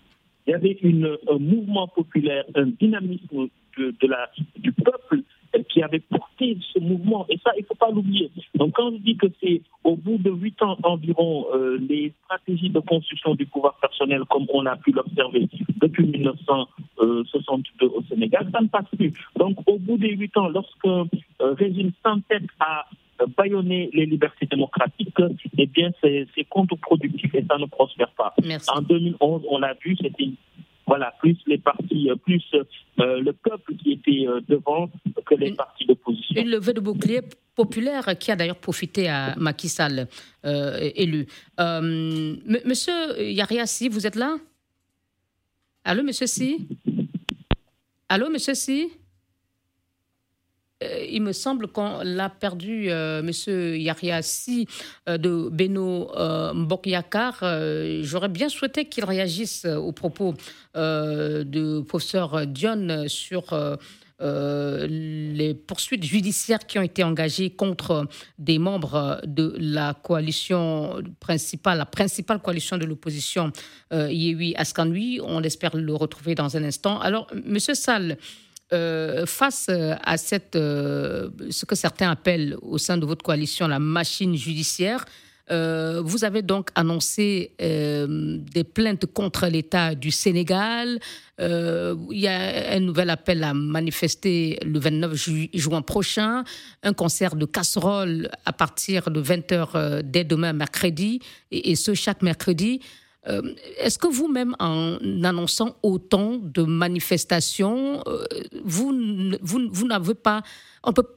y 0.48 0.54
avait 0.54 0.78
une, 0.82 1.18
un 1.30 1.38
mouvement 1.38 1.88
populaire, 1.88 2.46
un 2.56 2.66
dynamisme 2.66 3.50
de, 3.78 3.94
de 4.02 4.08
la, 4.08 4.30
du 4.58 4.72
peuple 4.72 5.22
qui 5.70 5.82
avait 5.84 6.00
porté 6.00 6.58
ce 6.74 6.80
mouvement. 6.80 7.26
Et 7.30 7.40
ça, 7.44 7.52
il 7.58 7.62
ne 7.62 7.66
faut 7.66 7.76
pas 7.76 7.90
l'oublier. 7.92 8.32
Donc 8.56 8.74
quand 8.76 8.92
je 8.92 8.98
dis 8.98 9.18
que 9.18 9.28
c'est 9.42 9.62
au 9.84 9.96
bout 9.96 10.18
de 10.18 10.30
huit 10.32 10.62
ans 10.62 10.78
environ, 10.84 11.48
euh, 11.54 11.78
les 11.78 12.14
stratégies 12.24 12.70
de 12.70 12.80
construction 12.80 13.36
du 13.36 13.46
pouvoir 13.46 13.78
personnel, 13.80 14.22
comme 14.30 14.46
on 14.54 14.66
a 14.66 14.76
pu 14.76 14.92
l'observer 14.92 15.48
depuis 15.82 16.06
1962 16.06 17.86
au 17.88 18.04
Sénégal, 18.10 18.50
ça 18.52 18.62
ne 18.62 18.68
passe 18.68 18.86
plus. 18.96 19.14
Donc 19.38 19.58
au 19.68 19.78
bout 19.78 19.98
des 19.98 20.16
huit 20.16 20.36
ans, 20.38 20.50
lorsqu'un 20.50 21.06
euh, 21.42 21.54
régime 21.54 21.92
s'entête 22.04 22.44
à 22.60 22.86
euh, 23.22 23.26
bâillonner 23.38 23.90
les 23.94 24.06
libertés 24.06 24.46
démocratiques, 24.46 25.16
eh 25.58 25.66
bien 25.66 25.92
c'est 26.02 26.28
contre-productif 26.50 27.34
et 27.36 27.46
ça 27.50 27.58
ne 27.58 27.66
prospère 27.66 28.12
pas. 28.12 28.34
Merci. 28.46 28.70
En 28.74 28.82
2011, 28.82 29.44
on 29.50 29.60
l'a 29.60 29.74
vu, 29.84 29.96
c'était 30.02 30.30
voilà, 30.90 31.14
plus 31.20 31.38
les 31.46 31.60
partis, 31.60 32.10
plus 32.26 32.44
euh, 32.54 33.22
le 33.22 33.32
peuple 33.32 33.76
qui 33.76 33.92
était 33.94 34.28
euh, 34.28 34.42
devant 34.48 34.90
que 35.26 35.36
les 35.36 35.54
partis 35.54 35.86
d'opposition. 35.86 36.42
Une 36.42 36.50
levée 36.50 36.74
de 36.74 36.80
bouclier 36.80 37.22
populaire 37.56 38.18
qui 38.18 38.32
a 38.32 38.36
d'ailleurs 38.36 38.60
profité 38.60 39.08
à 39.08 39.36
Macky 39.38 39.70
Sall, 39.70 40.08
euh, 40.46 40.90
élu. 40.96 41.28
Euh, 41.60 42.36
monsieur 42.66 43.22
Yaria 43.22 43.68
Si, 43.68 43.88
vous 43.88 44.08
êtes 44.08 44.16
là? 44.16 44.38
Allô, 45.84 46.02
monsieur 46.04 46.28
Si 46.28 46.68
Allô, 48.10 48.30
monsieur 48.30 48.56
Si 48.56 48.78
Euh, 48.88 49.09
il 50.82 51.22
me 51.22 51.34
semble 51.34 51.68
qu'on 51.68 52.00
l'a 52.04 52.30
perdu, 52.30 52.90
euh, 52.90 53.22
Monsieur 53.22 53.78
Yaria 53.78 54.22
Si 54.22 54.68
euh, 55.08 55.18
de 55.18 55.50
Beno 55.50 56.12
euh, 56.16 56.54
Mbokyakar. 56.54 57.40
Euh, 57.44 58.02
J'aurais 58.04 58.30
bien 58.30 58.50
souhaité 58.50 58.86
qu'il 58.86 59.04
réagisse 59.04 59.66
euh, 59.66 59.76
aux 59.76 59.92
propos 59.92 60.34
euh, 60.78 61.44
de 61.44 61.82
professeur 61.82 62.48
Dion 62.48 63.06
sur 63.08 63.52
euh, 63.52 63.76
euh, 64.22 64.86
les 64.88 65.54
poursuites 65.54 66.04
judiciaires 66.04 66.66
qui 66.66 66.78
ont 66.78 66.82
été 66.82 67.04
engagées 67.04 67.52
contre 67.52 68.08
des 68.38 68.60
membres 68.60 69.22
de 69.26 69.56
la 69.58 69.94
coalition 69.94 71.02
principale, 71.20 71.78
la 71.78 71.86
principale 71.86 72.40
coalition 72.40 72.78
de 72.78 72.86
l'opposition 72.86 73.52
euh, 73.94 74.12
Yehui 74.12 74.56
Askanui. 74.56 75.20
On 75.24 75.42
espère 75.44 75.76
le 75.76 75.94
retrouver 75.94 76.36
dans 76.36 76.58
un 76.58 76.64
instant. 76.64 77.00
Alors, 77.00 77.28
Monsieur 77.46 77.76
Sall, 77.76 78.18
euh, 78.74 79.26
face 79.26 79.68
euh, 79.70 79.96
à 80.04 80.18
cette, 80.18 80.56
euh, 80.56 81.30
ce 81.50 81.66
que 81.66 81.76
certains 81.76 82.10
appellent 82.12 82.56
au 82.62 82.78
sein 82.78 82.98
de 82.98 83.06
votre 83.06 83.24
coalition 83.24 83.68
la 83.68 83.80
machine 83.80 84.36
judiciaire, 84.36 85.06
vous 85.52 86.24
avez 86.26 86.44
donc 86.44 86.70
annoncé 86.76 87.54
des 87.60 88.64
plaintes 88.64 89.08
contre 89.08 89.48
l'État 89.48 89.96
du 89.96 90.12
Sénégal. 90.12 91.00
Il 91.40 91.98
y 92.12 92.28
a 92.28 92.76
un 92.76 92.80
nouvel 92.80 93.10
appel 93.10 93.44
à 93.44 93.56
manifester 93.56 94.60
le 94.64 94.78
29 94.78 95.16
ju- 95.16 95.50
juin 95.52 95.82
prochain, 95.82 96.44
un 96.84 96.94
concert 96.94 97.36
de 97.36 97.48
casseroles 97.48 98.30
à 98.46 98.54
partir 98.54 99.10
de 99.10 99.20
20h 99.20 100.04
dès 100.04 100.24
demain 100.24 100.54
mercredi, 100.54 101.20
et 101.50 101.76
ce 101.76 101.96
chaque 101.96 102.22
mercredi. 102.22 102.82
Euh, 103.28 103.42
Est-ce 103.80 104.00
que 104.00 104.08
vous-même, 104.08 104.56
en 104.60 104.98
annonçant 105.24 105.76
autant 105.84 106.38
de 106.42 106.64
manifestations, 106.64 108.02
euh, 108.08 108.24
vous, 108.64 108.94
vous, 109.42 109.88
n'avez 109.88 110.16
pas, 110.16 110.42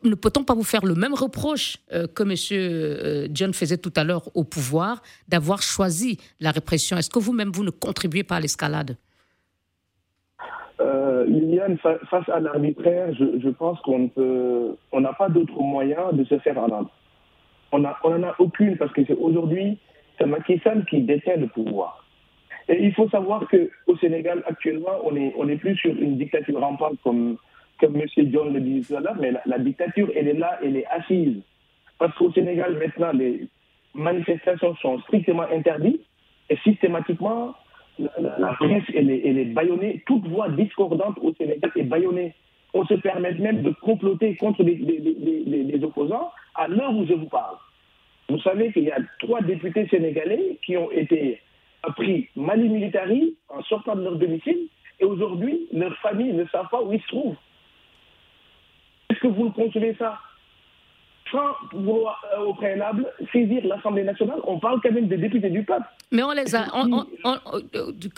ne 0.03 0.15
peut-on 0.15 0.43
pas 0.43 0.55
vous 0.55 0.65
faire 0.65 0.85
le 0.85 0.95
même 0.95 1.15
reproche 1.15 1.79
euh, 1.93 2.07
que 2.09 2.25
M. 2.25 3.29
John 3.33 3.55
faisait 3.55 3.79
tout 3.79 3.93
à 3.97 4.05
l'heure 4.05 4.29
au 4.35 4.45
pouvoir, 4.45 5.01
d'avoir 5.29 5.63
choisi 5.63 6.19
la 6.41 6.51
répression? 6.51 6.97
Est-ce 6.97 7.11
que 7.11 7.21
vous-même, 7.21 7.51
vous 7.53 7.65
ne 7.65 7.71
contribuez 7.71 8.25
pas 8.25 8.37
à 8.37 8.41
l'escalade? 8.41 8.97
Liliane, 11.25 11.79
fa- 11.79 12.01
face 12.11 12.29
à 12.29 12.41
l'arbitraire, 12.41 13.15
je, 13.15 13.49
pense 13.51 13.79
qu'on 13.83 14.11
n'a 15.01 15.13
pas 15.13 15.29
d'autre 15.29 15.53
moyen 15.61 16.11
de 16.13 16.25
se 16.25 16.37
faire 16.41 16.59
entendre. 16.59 16.91
On 17.71 17.79
n'en 17.79 18.23
a 18.29 18.35
aucune 18.41 18.77
parce 18.77 18.93
que 18.93 19.03
c'est 19.07 19.17
aujourd'hui, 19.17 19.79
c'est 20.19 20.27
Macky 20.27 20.59
Sall 20.63 20.85
qui 20.87 21.01
détient 21.03 21.37
le 21.37 21.47
pouvoir. 21.49 22.05
Et 22.69 22.85
il 22.85 22.95
faut 22.95 23.09
savoir 23.09 23.49
qu'au 23.49 23.97
Sénégal, 23.97 24.43
actuellement, 24.47 24.99
on 25.05 25.13
n'est 25.13 25.33
on 25.37 25.49
est 25.49 25.57
plus 25.57 25.77
sur 25.77 25.91
une 25.91 26.17
dictature 26.17 26.61
rampante 26.61 26.99
comme, 27.03 27.37
comme 27.81 27.97
M. 27.97 28.07
John 28.33 28.53
le 28.53 28.61
disait 28.61 28.97
mais 29.21 29.33
la, 29.45 29.59
dictature, 29.59 30.09
elle 30.15 30.29
est 30.29 30.35
là, 30.35 30.59
elle 30.63 30.77
est 30.77 30.87
assise. 30.87 31.43
Parce 31.99 32.15
qu'au 32.17 32.31
Sénégal, 32.33 32.77
maintenant, 32.79 33.13
les 33.13 33.49
manifestations 33.95 34.75
sont 34.77 35.01
strictement 35.01 35.43
interdites 35.53 36.03
et 36.51 36.57
systématiquement, 36.59 37.55
la, 37.99 38.55
presse, 38.55 38.85
est, 38.95 38.97
elle 38.97 39.39
est 39.39 39.45
bâillonnée. 39.53 40.03
Toute 40.07 40.27
voix 40.29 40.49
discordante 40.49 41.19
au 41.21 41.35
Sénégal 41.35 41.71
est 41.77 41.83
bâillonnée. 41.83 42.35
On 42.75 42.85
se 42.87 42.95
permet 42.95 43.35
même 43.35 43.63
de 43.63 43.71
comploter 43.71 44.37
contre 44.37 44.63
les- 44.63 44.75
les 44.77 45.85
opposants 45.85 46.31
à 46.55 46.69
l'heure 46.69 46.95
où 46.97 47.05
je 47.07 47.13
vous 47.15 47.27
parle. 47.29 47.57
Vous 48.33 48.41
savez 48.41 48.73
qu'il 48.73 48.85
y 48.85 48.91
a 48.91 48.97
trois 49.19 49.43
députés 49.43 49.87
sénégalais 49.89 50.59
qui 50.65 50.75
ont 50.79 50.91
été 50.91 51.43
pris 51.97 52.31
mali 52.35 52.67
militari 52.71 53.37
en 53.51 53.63
sortant 53.65 53.95
de 53.95 54.05
leur 54.05 54.17
domicile 54.17 54.69
et 55.01 55.05
aujourd'hui, 55.05 55.69
leurs 55.71 55.95
familles 55.99 56.33
ne 56.33 56.47
savent 56.47 56.71
pas 56.71 56.83
où 56.83 56.95
ils 56.95 57.03
se 57.03 57.09
trouvent. 57.09 57.37
Est-ce 59.11 59.21
que 59.21 59.27
vous 59.27 59.45
le 59.45 59.51
concevez 59.51 59.95
ça? 59.99 60.19
Sans 61.33 61.51
vouloir 61.73 62.23
euh, 62.37 62.43
au 62.45 62.55
préalable 62.55 63.07
saisir 63.33 63.63
l'Assemblée 63.65 64.05
nationale, 64.05 64.39
on 64.47 64.59
parle 64.61 64.81
quand 64.83 64.93
même 64.93 65.09
des 65.09 65.17
députés 65.17 65.49
du 65.49 65.65
peuple. 65.65 65.87
Mais 66.11 66.23
on 66.23 66.33
les 66.33 66.55
a. 66.55 66.67
On, 66.75 66.93
on- 66.93 67.07
on- 67.25 67.39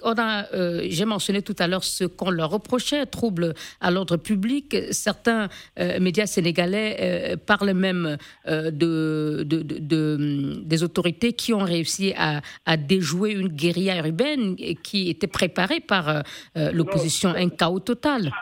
on 0.02 0.12
a 0.18 0.52
euh, 0.52 0.80
J'ai 0.90 1.04
mentionné 1.04 1.40
tout 1.42 1.54
à 1.60 1.68
l'heure 1.68 1.84
ce 1.84 2.04
qu'on 2.04 2.30
leur 2.30 2.50
reprochait, 2.50 3.06
troubles 3.06 3.54
à 3.80 3.90
l'ordre 3.92 4.16
public. 4.16 4.76
Certains 4.90 5.48
euh, 5.78 6.00
médias 6.00 6.26
sénégalais 6.26 7.36
parlent 7.46 7.72
même 7.74 8.16
de, 8.46 9.42
de- 9.44 9.62
de- 9.62 9.78
de- 9.78 10.62
des 10.64 10.82
autorités 10.82 11.32
qui 11.34 11.52
ont 11.54 11.62
réussi 11.64 12.12
à, 12.16 12.40
à 12.66 12.76
déjouer 12.76 13.30
une 13.32 13.48
guérilla 13.48 13.96
urbaine 14.04 14.56
qui 14.82 15.08
était 15.08 15.28
préparée 15.28 15.80
par 15.80 16.22
l'opposition. 16.56 17.30
Un 17.30 17.48
chaos 17.50 17.78
total. 17.80 18.32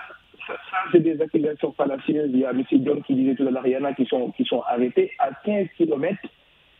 Ça, 0.46 0.54
c'est 0.90 1.00
des 1.00 1.20
accusations 1.20 1.72
fallacieuses. 1.72 2.30
Il 2.32 2.40
y 2.40 2.44
a 2.44 2.50
M. 2.50 2.62
John 2.84 3.02
qui 3.02 3.14
disait 3.14 3.34
tout 3.34 3.46
à 3.46 3.50
l'heure, 3.50 3.66
il 3.66 3.72
y 3.72 3.76
en 3.76 3.84
a 3.84 3.92
qui 3.92 4.06
sont, 4.06 4.30
qui 4.32 4.44
sont 4.44 4.62
arrêtés 4.62 5.10
à 5.18 5.30
15 5.44 5.68
km 5.76 6.16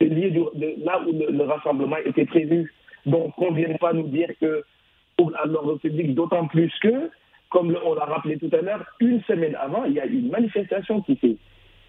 lieu 0.01 0.31
du- 0.31 0.41
de 0.59 0.75
là 0.85 1.01
où 1.07 1.13
le, 1.13 1.31
le 1.31 1.45
rassemblement 1.45 1.97
était 2.05 2.25
prévu. 2.25 2.73
Donc, 3.07 3.35
qu'on 3.37 3.53
ne 3.53 3.57
vienne 3.57 3.79
pas 3.79 3.93
nous 3.93 4.09
dire 4.09 4.29
que 4.41 4.65
pour 5.17 5.31
l'ordre 5.45 5.77
public, 5.77 6.15
d'autant 6.15 6.47
plus 6.49 6.73
que, 6.83 7.11
comme 7.51 7.77
on 7.85 7.95
l'a 7.95 8.05
rappelé 8.07 8.37
tout 8.39 8.51
à 8.53 8.63
l'heure, 8.63 8.85
une 8.99 9.23
semaine 9.23 9.55
avant, 9.61 9.85
il 9.85 9.93
y 9.93 10.01
a 10.01 10.07
eu 10.07 10.19
une 10.19 10.31
manifestation 10.31 11.03
qui 11.03 11.17
s'est 11.21 11.37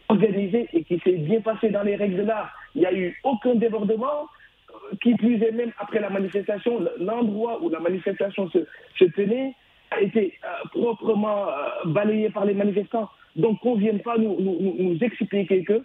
organisée 0.10 0.68
et 0.74 0.84
qui 0.84 1.00
s'est 1.00 1.14
bien 1.14 1.42
passée 1.42 1.70
dans 1.70 1.84
les 1.84 1.96
règles 1.96 2.18
de 2.18 2.24
l'art. 2.24 2.54
Il 2.76 2.82
n'y 2.82 2.86
a 2.88 2.94
eu 2.94 3.18
aucun 3.24 3.56
débordement, 3.56 4.28
euh, 4.70 4.96
qui 5.02 5.16
plus 5.16 5.42
est 5.42 5.52
même 5.52 5.72
après 5.80 6.00
la 6.00 6.10
manifestation, 6.10 6.86
l'endroit 7.00 7.60
où 7.64 7.70
la 7.70 7.80
manifestation 7.80 8.50
se 8.50 9.06
tenait 9.06 9.56
été 10.02 10.34
euh, 10.44 10.68
proprement 10.70 11.48
euh, 11.48 11.52
balayé 11.86 12.30
par 12.30 12.46
les 12.46 12.54
manifestants. 12.54 13.10
Donc 13.36 13.60
qu'on 13.62 13.76
ne 13.76 13.82
vienne 13.82 14.00
pas 14.00 14.18
nous, 14.18 14.98
expliquer 15.02 15.64
que 15.64 15.82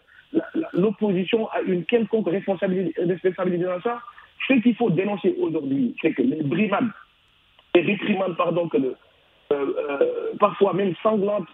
l'opposition 0.75 1.49
a 1.49 1.61
une 1.63 1.85
quelconque 1.85 2.29
responsabilité, 2.29 2.95
responsabilité 3.03 3.65
dans 3.65 3.81
ça. 3.81 4.01
Ce 4.47 4.55
qu'il 4.55 4.75
faut 4.77 4.91
dénoncer 4.91 5.35
aujourd'hui, 5.41 5.95
c'est 6.01 6.13
que 6.13 6.23
les 6.23 6.43
brimades, 6.43 6.91
les 7.75 7.83
réprimandes, 7.83 8.37
pardon, 8.37 8.69
que 8.69 8.77
le, 8.77 8.97
euh, 9.53 10.33
parfois 10.39 10.75
même 10.75 10.95
sanglantes, 11.03 11.49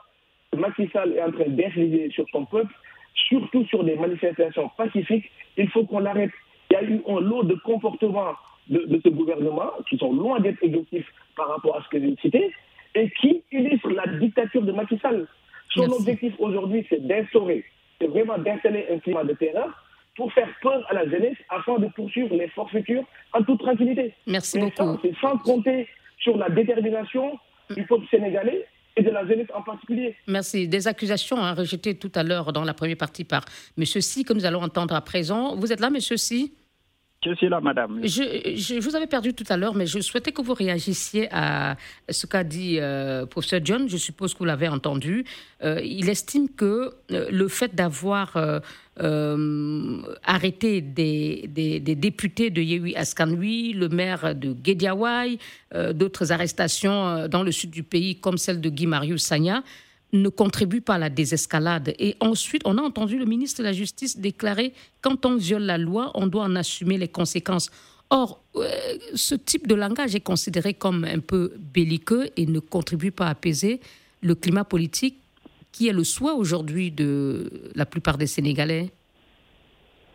Macky 0.57 0.83
est 0.83 1.23
en 1.23 1.33
train 1.33 1.49
d'infliger 1.49 2.11
sur 2.11 2.25
son 2.31 2.45
peuple, 2.45 2.73
surtout 3.29 3.65
sur 3.67 3.85
des 3.85 3.97
manifestations 3.97 4.71
pacifiques, 4.77 5.31
il 5.57 5.69
faut 5.69 5.85
qu'on 5.85 6.01
l'arrête. 6.01 6.31
Il 6.71 6.75
y 6.75 6.77
a 6.77 6.83
eu 6.83 7.03
un 7.09 7.21
lot 7.21 7.45
de 7.45 7.55
comportements 7.55 8.35
de, 8.69 8.79
de 8.79 9.01
ce 9.03 9.09
gouvernement 9.09 9.71
qui 9.89 9.97
sont 9.99 10.13
loin 10.13 10.41
d'être 10.41 10.63
exhaustifs 10.63 11.11
par 11.37 11.49
rapport 11.49 11.77
à 11.77 11.83
ce 11.83 11.89
que 11.89 12.01
j'ai 12.01 12.15
cité 12.21 12.53
et 12.95 13.11
qui 13.21 13.43
illustrent 13.53 13.91
la 13.91 14.07
dictature 14.19 14.63
de 14.63 14.73
Macky 14.73 14.99
Sall. 15.01 15.27
Son 15.75 15.83
Merci. 15.83 15.97
objectif 16.01 16.35
aujourd'hui, 16.39 16.87
c'est 16.89 17.05
d'instaurer, 17.07 17.65
c'est 18.01 18.07
vraiment 18.07 18.39
d'installer 18.39 18.87
un 18.93 18.99
climat 18.99 19.25
de 19.25 19.33
terreur 19.35 19.69
pour 20.17 20.33
faire 20.33 20.49
peur 20.63 20.87
à 20.89 20.95
la 20.95 21.09
jeunesse 21.09 21.37
afin 21.49 21.79
de 21.79 21.89
poursuivre 21.89 22.35
les 22.37 22.49
forfaitures 22.49 23.05
en 23.33 23.43
toute 23.43 23.59
tranquillité. 23.61 24.15
Merci 24.27 24.59
Mais 24.59 24.65
beaucoup. 24.77 24.99
c'est 25.03 25.15
sans 25.21 25.37
compter 25.39 25.89
sur 26.21 26.37
la 26.37 26.49
détermination 26.49 27.39
du 27.71 27.85
peuple 27.85 28.07
sénégalais 28.11 28.67
et 28.97 29.03
de 29.03 29.11
la 29.11 29.27
jeunesse 29.27 29.49
en 29.53 29.63
particulier. 29.63 30.15
Merci. 30.29 30.69
Des 30.69 30.87
accusations 30.87 31.39
hein, 31.39 31.55
rejetées 31.55 31.99
tout 31.99 32.13
à 32.15 32.23
l'heure 32.23 32.53
dans 32.53 32.63
la 32.63 32.75
première 32.75 32.97
partie 32.97 33.25
par 33.25 33.45
M. 33.77 33.85
Si, 33.85 34.25
que 34.25 34.33
nous 34.33 34.45
allons 34.47 34.63
entendre 34.63 34.95
à 34.95 35.01
présent. 35.01 35.57
Vous 35.57 35.73
êtes 35.73 35.81
là, 35.81 35.89
M. 35.89 35.99
Si 36.01 36.55
Je 37.25 37.35
suis 37.35 37.49
là, 37.49 37.61
madame. 37.61 38.01
Je, 38.03 38.81
vous 38.81 38.97
avais 38.97 39.07
perdu 39.07 39.33
tout 39.33 39.45
à 39.49 39.57
l'heure, 39.57 39.75
mais 39.75 39.87
je 39.87 40.01
souhaitais 40.01 40.33
que 40.33 40.43
vous 40.43 40.53
réagissiez 40.53 41.29
à 41.33 41.77
ce 42.09 42.27
qu'a 42.27 42.45
dit 42.45 42.77
euh, 42.79 43.25
professeur 43.25 43.61
John. 43.65 43.89
Je 43.89 43.97
suppose 43.97 44.35
que 44.35 44.41
vous 44.41 44.45
l'avez 44.45 44.69
entendu. 44.69 45.25
Euh, 45.63 45.81
il 45.83 46.11
estime 46.11 46.49
que 46.49 46.93
euh, 47.11 47.29
le 47.31 47.49
fait 47.49 47.75
d'avoir 47.75 48.37
arrêté 50.23 50.81
des, 50.81 51.49
députés 51.97 52.51
de 52.51 52.61
Yehui 52.63 52.95
Askanui, 52.95 53.73
le 53.73 53.89
maire 53.89 54.35
de 54.37 54.55
Gediawai, 54.63 55.39
d'autres 55.95 56.31
arrestations 56.31 57.27
dans 57.27 57.43
le 57.43 57.51
sud 57.51 57.71
du 57.71 57.83
pays, 57.83 58.21
comme 58.21 58.39
celle 58.39 58.61
de 58.61 58.69
Guy 58.69 58.87
Marius 58.87 59.25
Sagna, 59.25 59.65
ne 60.15 60.29
contribue 60.29 60.81
pas 60.81 60.95
à 60.95 60.99
la 60.99 61.11
désescalade. 61.11 61.95
Et 61.99 62.17
ensuite, 62.21 62.63
on 62.65 62.79
a 62.79 62.83
entendu 62.83 63.19
le 63.19 63.25
ministre 63.25 63.59
de 63.61 63.65
la 63.65 63.73
Justice 63.73 64.19
déclarer 64.19 64.73
quand 65.01 65.27
on 65.27 65.37
viole 65.37 65.63
la 65.65 65.77
loi, 65.79 66.11
on 66.15 66.27
doit 66.27 66.45
en 66.45 66.57
assumer 66.57 66.97
les 66.99 67.09
conséquences. 67.09 67.71
Or, 68.11 68.41
euh, 68.57 68.69
ce 69.15 69.35
type 69.35 69.67
de 69.67 69.75
langage 69.75 70.15
est 70.15 70.21
considéré 70.21 70.75
comme 70.75 71.05
un 71.05 71.19
peu 71.19 71.53
belliqueux 71.59 72.31
et 72.37 72.47
ne 72.47 72.61
contribue 72.61 73.11
pas 73.11 73.27
à 73.27 73.31
apaiser 73.31 73.81
le 74.23 74.35
climat 74.35 74.65
politique 74.65 75.17
qui 75.73 75.89
est 75.89 75.93
le 75.93 76.05
souhait 76.05 76.31
aujourd'hui 76.31 76.93
de 76.93 77.51
la 77.75 77.85
plupart 77.85 78.17
des 78.17 78.29
Sénégalais. 78.29 78.93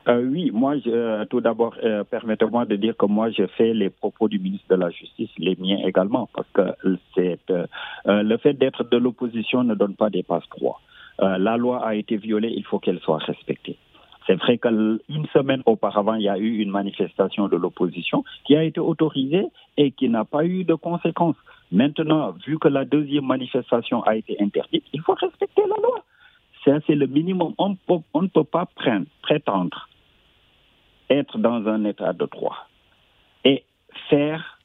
Euh, 0.10 0.24
oui, 0.24 0.50
moi, 0.52 0.74
euh, 0.88 1.24
tout 1.26 1.40
d'abord, 1.40 1.76
euh, 1.84 2.04
permettez-moi 2.04 2.66
de 2.66 2.76
dire 2.76 2.98
que 2.98 3.06
moi, 3.06 3.30
je 3.30 3.46
fais 3.58 3.76
les 3.76 3.92
propos 3.92 4.28
du 4.28 4.40
ministre 4.40 4.66
de 4.70 4.76
la 4.76 4.90
Justice, 4.90 5.30
les 5.38 5.56
miens 5.60 5.78
également, 5.86 6.28
parce 6.34 6.48
que 6.52 6.62
c'est 7.14 7.40
le 8.06 8.38
fait 8.38 8.54
d'être 8.54 8.84
de 8.90 8.98
l'opposition 8.98 9.64
ne 9.64 9.76
donne 9.76 9.96
pas 9.96 10.10
des 10.10 10.24
passe-droits. 10.24 10.80
la 11.20 11.58
loi 11.58 11.86
a 11.86 11.94
été 11.94 12.18
violée, 12.18 12.52
il 12.56 12.64
faut 12.64 12.80
qu'elle 12.80 13.00
soit 13.02 13.20
respectée. 13.20 13.78
C'est 14.26 14.36
vrai 14.36 14.58
qu'une 14.58 15.28
semaine 15.34 15.62
auparavant, 15.66 16.16
il 16.16 16.24
y 16.24 16.30
a 16.30 16.38
eu 16.38 16.58
une 16.58 16.72
manifestation 16.72 17.48
de 17.48 17.58
l'opposition 17.58 18.24
qui 18.46 18.56
a 18.56 18.64
été 18.64 18.80
autorisée 18.80 19.48
et 19.78 19.92
qui 19.92 20.08
n'a 20.10 20.24
pas 20.24 20.44
eu 20.46 20.64
de 20.64 20.76
conséquences. 20.76 21.36
Maintenant, 21.72 22.34
vu 22.48 22.58
que 22.58 22.68
la 22.68 22.86
deuxième 22.86 23.26
manifestation 23.26 24.02
a 24.04 24.16
été 24.16 24.38
interdite, 24.40 24.86
il 24.94 25.02
faut 25.02 25.14
respecter 25.14 25.62
la 25.62 25.76
loi. 25.84 26.04
C'est 26.64 26.96
le 26.96 27.08
minimum. 27.08 27.54
On, 27.58 27.76
on, 28.14 28.22
ne 28.22 28.28
peut 28.28 28.44
pas 28.44 28.68
prendre, 28.76 29.06
prétendre 29.24 29.90
être 31.10 31.38
dans 31.38 31.68
un 31.68 31.86
état 31.86 32.14
de 32.14 32.26
droit 32.26 32.68
et 33.44 33.64
faire 34.10 34.60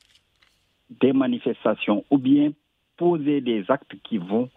des 0.91 1.13
manifestations 1.13 2.05
ou 2.11 2.19
bien 2.19 2.53
poser 2.97 3.41
des 3.41 3.65
actes 3.69 3.95
qui 4.05 4.19
vont 4.19 4.49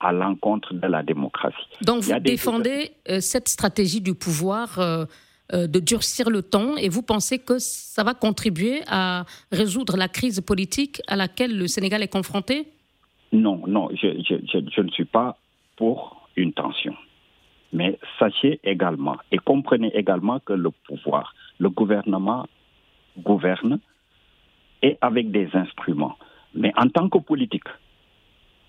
à 0.00 0.12
l'encontre 0.12 0.74
de 0.74 0.86
la 0.86 1.02
démocratie. 1.02 1.56
Donc 1.82 2.02
vous 2.02 2.18
défendez 2.20 2.92
euh, 3.08 3.20
cette 3.20 3.48
stratégie 3.48 4.00
du 4.00 4.14
pouvoir 4.14 4.78
euh, 4.78 5.04
euh, 5.52 5.66
de 5.66 5.80
durcir 5.80 6.28
le 6.28 6.42
ton 6.42 6.76
et 6.76 6.88
vous 6.88 7.02
pensez 7.02 7.38
que 7.38 7.58
ça 7.58 8.04
va 8.04 8.12
contribuer 8.12 8.82
à 8.88 9.24
résoudre 9.52 9.96
la 9.96 10.08
crise 10.08 10.40
politique 10.40 11.00
à 11.06 11.16
laquelle 11.16 11.56
le 11.56 11.66
Sénégal 11.66 12.02
est 12.02 12.12
confronté? 12.12 12.68
Non, 13.32 13.62
non, 13.66 13.88
je, 13.94 14.22
je 14.28 14.80
ne 14.80 14.88
suis 14.90 15.04
pas 15.04 15.38
pour 15.76 16.28
une 16.36 16.52
tension. 16.52 16.94
Mais 17.72 17.98
sachez 18.18 18.60
également 18.64 19.16
et 19.32 19.38
comprenez 19.38 19.94
également 19.96 20.40
que 20.40 20.52
le 20.52 20.70
pouvoir, 20.70 21.34
le 21.58 21.68
gouvernement 21.68 22.46
gouverne 23.18 23.80
et 24.82 24.96
avec 25.00 25.30
des 25.30 25.48
instruments. 25.54 26.16
Mais 26.54 26.72
en 26.76 26.88
tant 26.88 27.08
que 27.08 27.18
politique, 27.18 27.68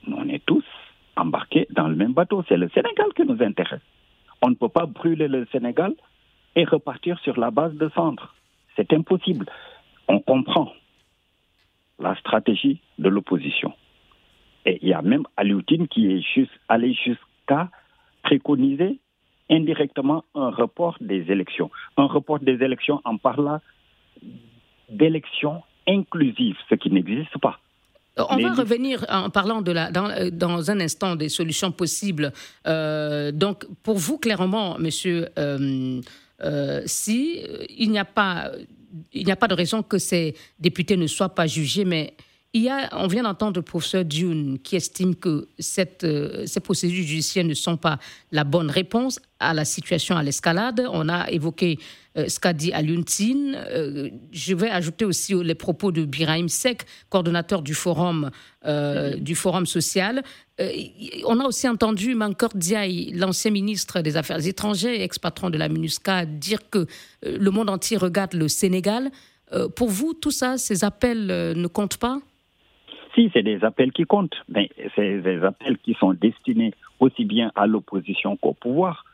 on 0.08 0.28
est 0.30 0.46
tous 0.46 0.66
embarqués 1.16 1.68
dans 1.72 1.88
le 1.88 1.96
même 1.96 2.14
bateau. 2.14 2.44
C'est 2.48 2.58
le 2.58 2.70
Sénégal 2.70 3.08
qui 3.16 3.24
nous 3.24 3.42
intéresse. 3.42 3.82
On 4.42 4.50
ne 4.50 4.56
peut 4.56 4.70
pas 4.70 4.86
brûler 4.86 5.28
le 5.28 5.46
Sénégal 5.52 5.94
et 6.56 6.64
repartir 6.64 7.20
sur 7.20 7.40
la 7.40 7.52
base 7.52 7.74
de 7.76 7.90
centre. 7.90 8.36
C'est 8.76 8.94
impossible. 8.94 9.46
On 10.08 10.20
comprend 10.20 10.72
la 12.00 12.16
stratégie 12.16 12.80
de 13.00 13.10
l'opposition. 13.10 13.74
Et 14.66 14.80
il 14.82 14.90
y 14.90 14.94
a 14.94 15.02
même 15.02 15.26
Alioutine 15.38 15.88
qui 15.88 16.12
est 16.12 16.22
juste 16.22 16.52
allé 16.68 16.94
jusqu'à 16.94 17.70
préconiser 18.28 19.00
indirectement 19.50 20.26
un 20.36 20.50
report 20.50 20.98
des 21.00 21.24
élections. 21.32 21.70
Un 21.96 22.08
report 22.08 22.40
des 22.40 22.58
élections 22.68 23.00
en 23.06 23.18
parlant 23.18 23.62
d'élections 24.90 25.64
inclusives, 25.88 26.58
ce 26.70 26.76
qui 26.76 26.90
n'existe 26.92 27.38
pas. 27.40 27.60
Euh, 28.20 28.24
on 28.30 28.38
va 28.38 28.54
revenir 28.54 29.06
en 29.10 29.30
parlant 29.30 29.62
de 29.62 29.72
la, 29.72 29.92
dans, 29.92 30.10
euh, 30.10 30.30
dans, 30.32 30.70
un 30.72 30.80
instant 30.82 31.16
des 31.16 31.30
solutions 31.30 31.72
possibles. 31.72 32.34
Euh, 32.66 33.32
donc, 33.32 33.66
pour 33.84 33.98
vous, 33.98 34.18
clairement, 34.18 34.78
monsieur, 34.80 35.30
si 36.86 37.42
il 37.78 37.92
n'y 37.92 38.00
a 38.00 38.06
pas, 38.06 38.52
il 39.14 39.26
n'y 39.26 39.32
a 39.32 39.38
pas 39.38 39.48
de 39.48 39.54
raison 39.54 39.84
que 39.84 39.98
ces 39.98 40.36
députés 40.60 40.98
ne 40.98 41.08
soient 41.08 41.34
pas 41.34 41.48
jugés, 41.48 41.86
mais 41.86 42.14
on 42.92 43.08
vient 43.08 43.24
d'entendre 43.24 43.58
le 43.58 43.62
professeur 43.62 44.06
Dune 44.06 44.60
qui 44.60 44.76
estime 44.76 45.16
que 45.16 45.48
euh, 46.04 46.46
ces 46.46 46.60
procédures 46.60 47.04
judiciaires 47.04 47.46
ne 47.46 47.54
sont 47.54 47.78
pas 47.78 48.00
la 48.32 48.44
bonne 48.44 48.72
réponse 48.72 49.20
à 49.40 49.54
la 49.54 49.66
situation 49.66 50.16
à 50.16 50.24
l'escalade. 50.24 50.88
On 50.92 51.10
a 51.10 51.30
évoqué 51.30 51.78
euh, 52.18 52.28
ce 52.28 52.40
qu'a 52.40 52.54
dit 52.54 52.72
Aluntine. 52.74 53.56
Euh, 53.56 54.10
je 54.32 54.56
vais 54.56 54.70
ajouter 54.70 55.06
aussi 55.06 55.36
les 55.36 55.56
propos 55.56 55.92
de 55.92 56.06
Birahim 56.06 56.50
Sek, 56.50 56.86
coordonnateur 57.10 57.62
du 57.62 57.74
forum, 57.74 58.32
forum 59.36 59.66
social. 59.66 60.24
on 61.26 61.40
a 61.40 61.46
aussi 61.46 61.68
entendu 61.70 62.16
Mankor 62.16 62.50
Diaye, 62.56 63.12
l'ancien 63.14 63.52
ministre 63.52 64.02
des 64.02 64.18
Affaires 64.18 64.46
étrangères 64.46 65.00
ex-patron 65.00 65.50
de 65.50 65.58
la 65.58 65.70
MINUSCA, 65.70 66.26
dire 66.26 66.70
que 66.70 66.88
le 67.24 67.52
monde 67.52 67.70
entier 67.70 67.98
regarde 67.98 68.34
le 68.34 68.48
Sénégal. 68.48 69.12
pour 69.76 69.90
vous, 69.90 70.14
tout 70.14 70.32
ça, 70.32 70.58
ces 70.58 70.84
appels 70.84 71.28
ne 71.28 71.68
comptent 71.68 71.98
pas? 71.98 72.20
Si, 73.18 73.32
c'est 73.34 73.42
des 73.42 73.64
appels 73.64 73.92
qui 73.92 74.04
comptent, 74.04 74.44
mais 74.48 74.70
c'est 74.96 75.22
des 75.22 75.44
appels 75.44 75.78
qui 75.80 75.96
sont 75.96 76.14
destinés 76.14 76.74
aussi 77.00 77.26
bien 77.26 77.52
à 77.56 77.66
l'opposition 77.66 78.38
qu'au 78.38 78.54
pouvoir. 78.54 79.06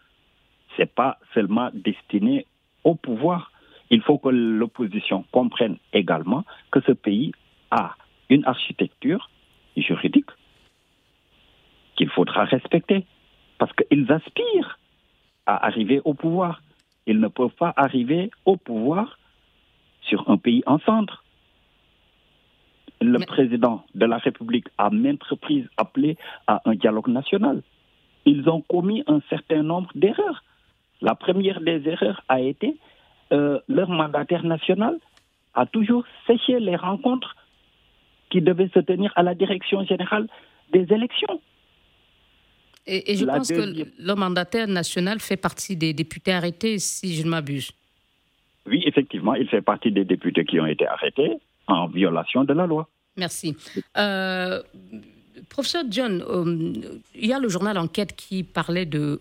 Ce 0.76 0.82
n'est 0.82 0.88
pas 0.88 1.18
seulement 1.34 1.70
destiné 1.74 2.46
au 2.84 2.96
pouvoir. 2.96 3.52
Il 3.90 4.02
faut 4.02 4.18
que 4.18 4.30
l'opposition 4.30 5.24
comprenne 5.32 5.78
également 5.94 6.44
que 6.72 6.82
ce 6.82 6.92
pays 6.92 7.32
a 7.72 7.96
une 8.30 8.46
architecture 8.46 9.30
juridique 9.78 10.32
qu'il 11.96 12.10
faudra 12.10 12.44
respecter. 12.44 13.06
Parce 13.58 13.72
qu'ils 13.74 14.12
aspirent 14.12 14.80
à 15.46 15.66
arriver 15.66 16.02
au 16.04 16.14
pouvoir. 16.14 16.62
Ils 17.06 17.20
ne 17.20 17.28
peuvent 17.28 17.56
pas 17.58 17.74
arriver 17.78 18.32
au 18.46 18.58
pouvoir 18.58 19.18
sur 20.02 20.30
un 20.30 20.38
pays 20.38 20.64
en 20.66 20.80
centre 20.80 21.23
le 23.04 23.20
président 23.20 23.84
de 23.96 24.06
la 24.06 24.18
République 24.18 24.68
a 24.78 24.90
maintes 24.90 25.24
reprises 25.24 25.68
appelé 25.78 26.18
à 26.48 26.62
un 26.66 26.76
dialogue 26.76 27.08
national. 27.08 27.62
Ils 28.26 28.48
ont 28.50 28.62
commis 28.62 29.04
un 29.08 29.22
certain 29.30 29.64
nombre 29.64 29.90
d'erreurs. 29.96 30.44
La 31.02 31.16
première 31.16 31.62
des 31.62 31.88
erreurs 31.88 32.24
a 32.30 32.40
été 32.40 32.78
euh, 33.32 33.60
leur 33.68 33.90
mandataire 33.90 34.44
national 34.44 34.98
a 35.54 35.66
toujours 35.66 36.04
séché 36.28 36.60
les 36.60 36.76
rencontres 36.76 37.36
qui 38.30 38.42
devaient 38.42 38.70
se 38.74 38.80
tenir 38.80 39.12
à 39.16 39.24
la 39.24 39.36
direction 39.36 39.86
générale 39.86 40.28
des 40.72 40.86
élections. 40.92 41.42
Et, 42.86 43.16
je 43.16 43.26
pense 43.26 43.50
que 43.50 43.86
le 43.98 44.16
mandataire 44.16 44.68
national 44.68 45.20
fait 45.20 45.38
partie 45.38 45.78
des 45.78 45.94
députés 45.94 46.34
arrêtés, 46.34 46.80
si 46.80 47.16
je 47.16 47.24
ne 47.24 47.30
m'abuse. 47.30 47.72
Oui, 48.66 48.84
effectivement, 48.86 49.36
il 49.36 49.48
fait 49.48 49.62
partie 49.62 49.92
des 49.92 50.04
députés 50.04 50.44
qui 50.44 50.60
ont 50.60 50.66
été 50.66 50.86
arrêtés 50.88 51.38
en 51.68 51.88
violation 51.88 52.44
de 52.44 52.54
la 52.54 52.66
loi. 52.66 52.90
Merci. 53.18 53.56
Euh, 53.98 54.62
professeur 55.50 55.84
John, 55.90 56.24
euh, 56.28 56.74
il 57.16 57.28
y 57.28 57.34
a 57.34 57.40
le 57.40 57.48
journal 57.48 57.78
Enquête 57.78 58.16
qui 58.16 58.44
parlait 58.44 58.86
de 58.86 59.20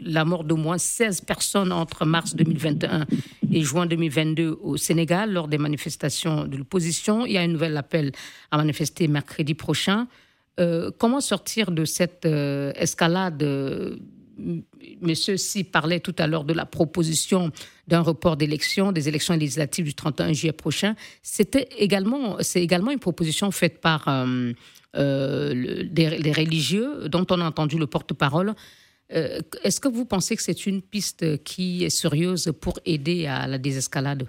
la 0.00 0.24
mort 0.24 0.44
d'au 0.44 0.56
moins 0.56 0.78
16 0.78 1.20
personnes 1.22 1.72
entre 1.72 2.04
mars 2.04 2.34
2021 2.34 3.06
et 3.52 3.62
juin 3.62 3.86
2022 3.86 4.58
au 4.62 4.76
Sénégal 4.76 5.32
lors 5.32 5.48
des 5.48 5.58
manifestations 5.58 6.46
de 6.46 6.56
l'opposition. 6.56 7.24
Il 7.24 7.32
y 7.32 7.38
a 7.38 7.42
un 7.42 7.48
nouvel 7.48 7.76
appel 7.76 8.12
à 8.50 8.56
manifester 8.56 9.06
mercredi 9.06 9.54
prochain. 9.54 10.08
Euh, 10.58 10.90
comment 10.98 11.20
sortir 11.20 11.70
de 11.70 11.84
cette 11.84 12.26
escalade 12.26 13.42
Monsieur 15.00 15.36
Si 15.36 15.64
parlait 15.64 16.00
tout 16.00 16.14
à 16.18 16.26
l'heure 16.26 16.44
de 16.44 16.52
la 16.52 16.66
proposition 16.66 17.50
d'un 17.88 18.00
report 18.00 18.36
d'élections, 18.36 18.92
des 18.92 19.08
élections 19.08 19.34
législatives 19.34 19.84
du 19.84 19.94
31 19.94 20.32
juillet 20.32 20.52
prochain. 20.52 20.94
C'était 21.22 21.68
également, 21.78 22.36
c'est 22.40 22.62
également 22.62 22.90
une 22.90 22.98
proposition 22.98 23.50
faite 23.50 23.80
par 23.80 24.08
euh, 24.08 24.52
euh, 24.96 25.84
des, 25.90 26.32
religieux 26.32 27.08
dont 27.08 27.26
on 27.30 27.40
a 27.40 27.44
entendu 27.44 27.78
le 27.78 27.86
porte-parole. 27.86 28.54
Euh, 29.12 29.40
est-ce 29.64 29.80
que 29.80 29.88
vous 29.88 30.04
pensez 30.04 30.36
que 30.36 30.42
c'est 30.42 30.66
une 30.66 30.82
piste 30.82 31.42
qui 31.42 31.84
est 31.84 31.90
sérieuse 31.90 32.52
pour 32.60 32.78
aider 32.84 33.26
à 33.26 33.46
la 33.46 33.58
désescalade? 33.58 34.26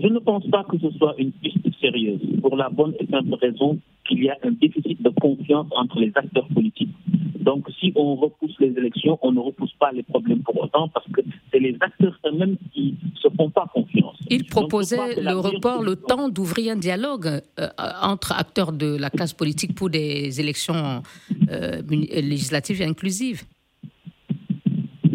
Je 0.00 0.06
ne 0.08 0.18
pense 0.18 0.46
pas 0.48 0.64
que 0.64 0.78
ce 0.78 0.90
soit 0.92 1.14
une 1.18 1.32
piste 1.32 1.66
sérieuse, 1.80 2.20
pour 2.40 2.56
la 2.56 2.68
bonne 2.68 2.94
et 2.98 3.06
simple 3.06 3.34
raison 3.34 3.78
qu'il 4.08 4.24
y 4.24 4.30
a 4.30 4.36
un 4.42 4.50
déficit 4.52 5.00
de 5.02 5.10
confiance 5.10 5.66
entre 5.70 6.00
les 6.00 6.12
acteurs 6.14 6.48
politiques 6.48 6.94
Donc, 7.38 7.66
si 7.78 7.92
on 7.94 8.16
repousse 8.16 8.56
les 8.58 8.72
élections, 8.76 9.18
on 9.22 9.32
ne 9.32 9.40
repousse 9.40 9.72
pas 9.78 9.92
les 9.92 10.02
problèmes 10.02 10.42
pour 10.42 10.60
autant 10.60 10.88
parce 10.88 11.06
que 11.12 11.20
c'est 11.50 11.60
les 11.60 11.76
acteurs 11.80 12.18
eux-mêmes 12.26 12.56
qui 12.72 12.96
ne 13.02 13.18
se 13.18 13.28
font 13.36 13.50
pas 13.50 13.66
confiance. 13.72 14.16
Il 14.30 14.44
proposait 14.46 15.20
le 15.20 15.36
report, 15.38 15.82
le 15.82 15.96
temps 15.96 16.28
d'ouvrir 16.28 16.72
un 16.72 16.76
dialogue 16.76 17.26
euh, 17.26 17.68
entre 18.02 18.32
acteurs 18.32 18.72
de 18.72 18.96
la 18.98 19.10
classe 19.10 19.34
politique 19.34 19.74
pour 19.74 19.90
des 19.90 20.40
élections 20.40 21.02
euh, 21.50 21.82
législatives 21.88 22.82
et 22.82 22.84
inclusives. 22.84 23.42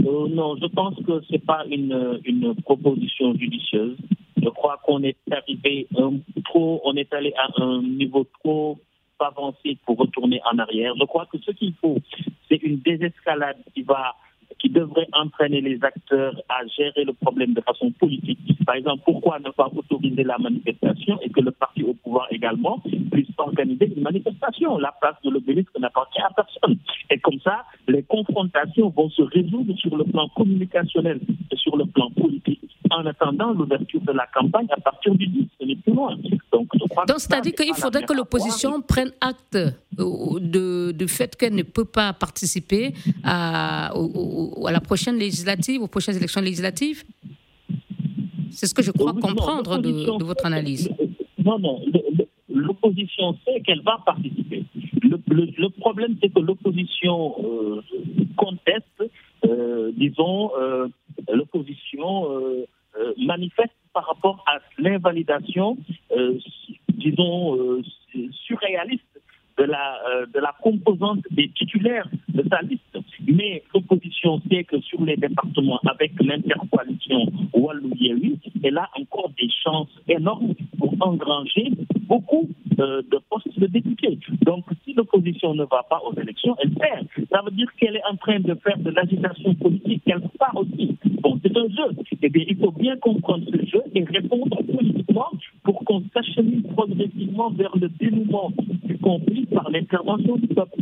Euh, 0.06 0.28
non, 0.30 0.56
je 0.62 0.68
pense 0.68 0.96
que 1.06 1.22
ce 1.26 1.34
n'est 1.34 1.40
pas 1.40 1.66
une, 1.70 2.20
une 2.26 2.56
proposition 2.56 3.36
judicieuse. 3.36 3.98
Je 4.44 4.50
crois 4.50 4.78
qu'on 4.84 5.02
est 5.04 5.16
arrivé 5.32 5.88
un, 5.98 6.14
trop, 6.44 6.82
on 6.84 6.96
est 6.96 7.14
allé 7.14 7.34
à 7.38 7.62
un 7.62 7.82
niveau 7.82 8.26
trop 8.40 8.78
avancé 9.20 9.78
pour 9.86 9.98
retourner 9.98 10.42
en 10.52 10.58
arrière. 10.60 10.94
Je 11.00 11.06
crois 11.06 11.26
que 11.32 11.38
ce 11.38 11.52
qu'il 11.52 11.74
faut, 11.82 11.98
c'est 12.50 12.62
une 12.62 12.80
désescalade 12.80 13.58
qui 13.74 13.84
va 13.84 14.16
qui 14.60 14.70
devrait 14.70 15.08
entraîner 15.14 15.62
les 15.62 15.84
acteurs 15.84 16.36
à 16.48 16.66
gérer 16.78 17.04
le 17.04 17.14
problème 17.14 17.54
de 17.54 17.62
façon 17.62 17.92
politique. 17.92 18.40
Par 18.66 18.76
exemple, 18.76 19.02
pourquoi 19.04 19.40
ne 19.40 19.50
pas 19.50 19.70
autoriser 19.76 20.24
la 20.24 20.38
manifestation 20.38 21.20
et 21.22 21.30
que 21.30 21.42
le 21.42 21.52
parti 21.52 21.84
au 21.84 21.94
pouvoir 21.96 22.28
également 22.32 22.82
puisse 23.12 23.28
organiser 23.38 23.92
une 23.96 24.04
manifestation? 24.04 24.78
La 24.78 24.94
place 25.02 25.16
de 25.24 25.32
l'obélisque 25.32 25.78
n'appartient 25.80 26.22
à 26.22 26.30
personne. 26.30 26.78
Et 27.10 27.18
comme 27.20 27.40
ça, 27.40 27.66
les 27.88 28.04
confrontations 28.04 28.90
vont 28.90 29.10
se 29.10 29.24
résoudre 29.24 29.76
sur 29.78 29.98
le 29.98 30.04
plan 30.04 30.30
communicationnel 30.30 31.20
et 31.52 31.56
sur 31.56 31.76
le 31.76 31.86
plan 31.86 32.10
politique 32.12 32.62
en 32.98 33.06
attendant 33.06 33.52
l'ouverture 33.54 34.02
de 34.02 34.12
la 34.12 34.28
campagne 34.28 34.68
à 34.72 34.80
partir 34.80 35.16
du 35.16 35.28
10. 35.28 35.48
Ce 35.60 35.66
n'est 35.66 35.76
plus 35.76 35.94
loin. 35.94 36.16
Donc, 36.52 36.68
Donc 37.08 37.20
c'est-à-dire 37.20 37.54
qu'il 37.54 37.74
faudrait 37.74 38.04
que 38.04 38.14
l'opposition 38.14 38.82
prenne 38.82 39.12
acte 39.22 39.56
euh, 39.56 40.40
de, 40.40 40.92
du 40.92 41.08
fait 41.08 41.36
qu'elle 41.36 41.56
ne 41.56 41.64
peut 41.64 41.86
pas 41.86 42.14
participer 42.14 42.94
à, 43.24 43.92
à 43.92 44.72
la 44.72 44.80
prochaine 44.80 45.18
législative, 45.18 45.82
aux 45.82 45.88
prochaines 45.88 46.16
élections 46.16 46.42
législatives 46.42 47.04
C'est 48.52 48.68
ce 48.68 48.74
que 48.74 48.84
je 48.84 48.92
crois 48.92 49.14
comprendre 49.14 49.80
de, 49.80 50.24
votre 50.24 50.46
analyse. 50.46 50.90
Non, 51.44 51.60
non. 51.60 51.82
L'opposition 52.50 53.36
sait 53.46 53.62
qu'elle 53.62 53.82
va 53.82 54.00
participer. 54.06 54.64
Le, 55.28 55.70
problème, 55.70 56.16
c'est 56.22 56.32
que 56.32 56.40
l'opposition 56.40 57.36
euh, 57.44 57.82
conteste, 58.38 59.04
euh, 59.46 59.92
disons, 59.96 60.52
l'opposition 61.32 62.28
manifeste 63.18 63.74
par 63.94 64.08
rapport 64.08 64.44
à 64.48 64.60
l'invalidation, 64.78 65.78
disons, 66.90 67.82
surréaliste 68.32 69.13
de 69.64 69.72
la, 69.72 70.00
euh, 70.10 70.26
de 70.34 70.40
la 70.40 70.54
composante 70.62 71.24
des 71.32 71.48
titulaires 71.50 72.10
de 72.30 72.44
sa 72.50 72.62
liste. 72.62 72.98
Mais 73.28 73.64
l'opposition 73.74 74.42
sait 74.50 74.64
que 74.66 74.80
sur 74.82 75.02
les 75.06 75.16
départements, 75.16 75.80
avec 75.90 76.12
l'intercoalition 76.22 77.22
Wallou-Yehui, 77.54 78.40
elle 78.64 78.78
a 78.78 78.90
encore 79.00 79.30
des 79.40 79.50
chances 79.64 79.96
énormes 80.10 80.54
pour 80.78 80.94
engranger 81.00 81.72
beaucoup 82.08 82.50
euh, 82.80 83.02
de 83.10 83.20
postes 83.30 83.58
de 83.58 83.68
députés. 83.68 84.20
Donc, 84.42 84.66
si 84.84 84.94
l'opposition 84.94 85.54
ne 85.54 85.64
va 85.64 85.84
pas 85.90 86.02
aux 86.06 86.14
élections, 86.20 86.56
elle 86.62 86.72
perd. 86.72 87.08
Ça 87.32 87.42
veut 87.46 87.52
dire 87.52 87.70
qu'elle 87.78 87.96
est 87.96 88.06
en 88.12 88.18
train 88.18 88.40
de 88.40 88.54
faire 88.56 88.78
de 88.78 88.90
l'agitation 88.90 89.54
politique 89.56 90.04
quelque 90.06 90.38
part 90.38 90.56
aussi. 90.58 90.98
Bon, 91.22 91.40
c'est 91.42 91.56
un 91.56 91.70
jeu. 91.70 91.96
Eh 92.22 92.30
bien, 92.30 92.44
il 92.48 92.58
faut 92.58 92.72
bien 92.72 92.98
comprendre 92.98 93.46
ce 93.52 93.66
jeu 93.66 93.82
et 93.96 94.04
répondre 94.04 94.58
qu'on 95.94 96.04
s'achemine 96.14 96.64
progressivement 96.64 97.52
vers 97.52 97.76
le 97.78 97.90
dénouement 97.90 98.52
du 98.84 98.98
conflit 98.98 99.46
par 99.48 99.70
l'intervention 99.70 100.38
du 100.38 100.48
peuple. 100.48 100.80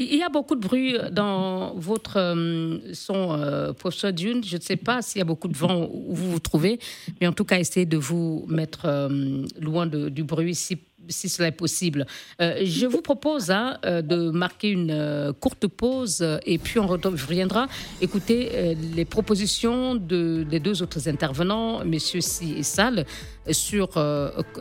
Il 0.00 0.14
y 0.14 0.22
a 0.22 0.28
beaucoup 0.28 0.54
de 0.54 0.60
bruit 0.60 0.96
dans 1.10 1.74
votre 1.74 2.18
euh, 2.18 2.78
son, 2.92 3.32
euh, 3.32 3.72
professeur 3.72 4.12
Dune. 4.12 4.44
Je 4.44 4.56
ne 4.56 4.60
sais 4.60 4.76
pas 4.76 5.02
s'il 5.02 5.18
y 5.18 5.22
a 5.22 5.24
beaucoup 5.24 5.48
de 5.48 5.56
vent 5.56 5.88
où 5.92 6.14
vous 6.14 6.30
vous 6.30 6.38
trouvez, 6.38 6.78
mais 7.20 7.26
en 7.26 7.32
tout 7.32 7.44
cas, 7.44 7.58
essayez 7.58 7.84
de 7.84 7.96
vous 7.96 8.44
mettre 8.46 8.84
euh, 8.84 9.42
loin 9.60 9.86
du 9.88 10.22
bruit 10.22 10.54
si, 10.54 10.78
si 11.08 11.28
cela 11.28 11.48
est 11.48 11.52
possible. 11.52 12.06
je 12.40 12.86
vous 12.86 13.02
propose 13.02 13.50
hein, 13.50 13.78
de 13.82 14.30
marquer 14.30 14.70
une 14.70 15.32
courte 15.40 15.66
pause 15.66 16.24
et 16.44 16.58
puis 16.58 16.78
on 16.78 16.86
reviendra 16.86 17.66
écouter 18.00 18.76
les 18.94 19.04
propositions 19.04 19.94
de, 19.94 20.44
des 20.48 20.60
deux 20.60 20.82
autres 20.82 21.08
intervenants, 21.08 21.84
messieurs 21.84 22.20
Si 22.20 22.54
et 22.58 22.62
Sall, 22.62 23.04
sur 23.50 23.90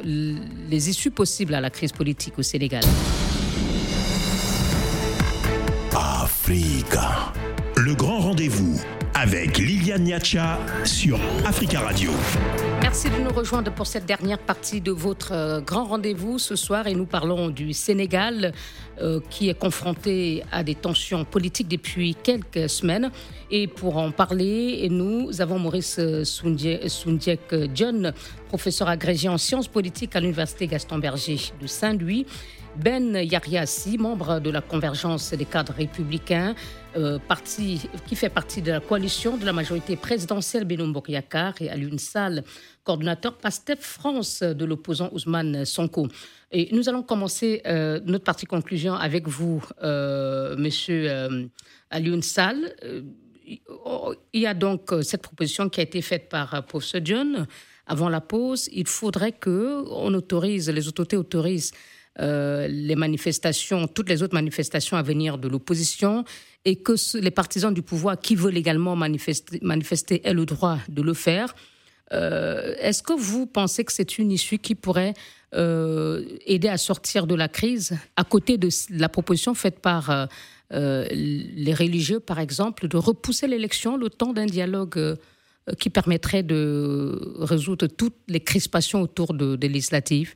les 0.04 0.90
issues 0.90 1.12
possibles 1.12 1.54
à 1.54 1.62
la 1.62 1.70
crise 1.70 1.92
politique 1.92 2.38
au 2.38 2.44
Sénégal. 2.44 2.84
Africa. 6.48 7.34
Le 7.78 7.94
grand 7.94 8.18
rendez-vous 8.18 8.82
avec 9.14 9.60
Liliane 9.60 10.04
Niacha 10.06 10.58
sur 10.84 11.20
Africa 11.46 11.82
Radio. 11.82 12.10
Merci 12.82 13.08
de 13.12 13.18
nous 13.18 13.30
rejoindre 13.30 13.72
pour 13.72 13.86
cette 13.86 14.08
dernière 14.08 14.40
partie 14.40 14.82
de 14.82 14.92
votre 14.92 15.32
euh, 15.32 15.62
grand 15.62 15.86
rendez-vous 15.86 16.40
ce 16.40 16.56
soir 16.56 16.88
et 16.88 16.96
nous 16.96 17.06
parlons 17.06 17.50
du 17.50 17.74
Sénégal 17.74 18.52
euh, 19.00 19.20
qui 19.30 19.50
est 19.50 19.54
confronté 19.60 20.44
à 20.52 20.64
des 20.64 20.74
tensions 20.74 21.24
politiques 21.24 21.68
depuis 21.68 22.16
quelques 22.16 22.68
semaines. 22.68 23.12
Et 23.52 23.68
pour 23.68 23.98
en 23.98 24.10
parler, 24.10 24.88
nous 24.90 25.40
avons 25.40 25.60
Maurice 25.60 26.00
Soundiek 26.24 27.56
John, 27.76 28.12
professeur 28.48 28.88
agrégé 28.88 29.30
en 29.30 29.38
sciences 29.38 29.68
politiques 29.68 30.16
à 30.16 30.20
l'Université 30.20 30.66
Gaston 30.66 30.98
Berger 30.98 31.38
de 31.62 31.68
Saint-Louis 31.68 32.26
ben 32.78 33.16
Yariassi, 33.16 33.98
membre 33.98 34.40
de 34.40 34.50
la 34.50 34.62
Convergence 34.62 35.34
des 35.34 35.46
cadres 35.46 35.74
républicains, 35.74 36.54
euh, 36.96 37.18
parti, 37.20 37.82
qui 38.08 38.16
fait 38.16 38.30
partie 38.30 38.62
de 38.62 38.72
la 38.72 38.80
coalition 38.80 39.38
de 39.38 39.46
la 39.46 39.54
majorité 39.54 39.96
présidentielle 39.96 40.66
Benoît 40.66 41.04
et 41.60 41.70
Alun 41.70 41.98
Sall, 41.98 42.44
coordonnateur 42.84 43.38
PASTEF 43.38 43.80
France 43.80 44.44
de 44.44 44.66
l'opposant 44.66 45.10
Ousmane 45.12 45.66
Sonko. 45.66 46.08
Et 46.52 46.70
nous 46.72 46.88
allons 46.88 47.04
commencer 47.04 47.62
euh, 47.66 48.00
notre 48.06 48.24
partie 48.24 48.46
conclusion 48.46 48.94
avec 48.94 49.28
vous, 49.28 49.64
euh, 49.84 50.56
monsieur 50.58 51.10
Alun 51.90 52.22
Sall. 52.22 52.76
il 53.46 54.42
y 54.42 54.46
a 54.46 54.54
donc 54.54 54.94
cette 55.02 55.24
proposition 55.24 55.70
qui 55.70 55.80
a 55.80 55.84
été 55.84 56.02
faite 56.02 56.30
par 56.30 56.66
professeur 56.66 57.02
John. 57.04 57.48
Avant 57.88 58.10
la 58.10 58.22
pause, 58.22 58.70
il 58.74 58.88
faudrait 58.88 59.32
que 59.32 59.84
on 59.90 60.14
autorise, 60.14 60.70
les 60.70 60.88
autorités 60.90 61.16
autorisent 61.16 61.72
euh, 62.20 62.68
les 62.68 62.96
manifestations, 62.96 63.88
toutes 63.88 64.10
les 64.10 64.24
autres 64.24 64.34
manifestations 64.34 64.98
à 64.98 65.04
venir 65.04 65.38
de 65.38 65.48
l'opposition 65.48 66.24
et 66.66 66.78
que 66.78 66.94
les 67.20 67.32
partisans 67.32 67.74
du 67.74 67.84
pouvoir 67.84 68.20
qui 68.20 68.36
veulent 68.36 68.58
également 68.58 68.96
manifester, 68.96 69.60
manifester 69.62 70.28
aient 70.28 70.34
le 70.34 70.46
droit 70.46 70.80
de 70.90 71.04
le 71.04 71.14
faire. 71.14 71.54
Euh, 72.14 72.74
est-ce 72.80 73.04
que 73.04 73.14
vous 73.14 73.46
pensez 73.46 73.84
que 73.84 73.94
c'est 73.94 74.18
une 74.18 74.32
issue 74.32 74.58
qui 74.58 74.74
pourrait 74.74 75.14
euh, 75.54 76.24
aider 76.46 76.70
à 76.70 76.78
sortir 76.78 77.28
de 77.28 77.36
la 77.36 77.48
crise, 77.48 77.96
à 78.16 78.24
côté 78.24 78.58
de 78.58 78.70
la 78.90 79.10
proposition 79.10 79.54
faite 79.54 79.80
par 79.80 80.28
les 80.72 81.74
religieux, 81.74 82.20
par 82.20 82.40
exemple, 82.40 82.88
de 82.88 82.98
repousser 82.98 83.48
l'élection 83.48 83.96
le 83.96 84.10
temps 84.10 84.34
d'un 84.34 84.48
dialogue 84.48 85.18
qui 85.80 85.90
permettrait 85.90 86.44
de 86.44 87.20
résoudre 87.40 87.88
toutes 87.88 88.18
les 88.28 88.40
crispations 88.40 89.02
autour 89.02 89.34
de, 89.34 89.56
des 89.56 89.70
législatives? 89.70 90.36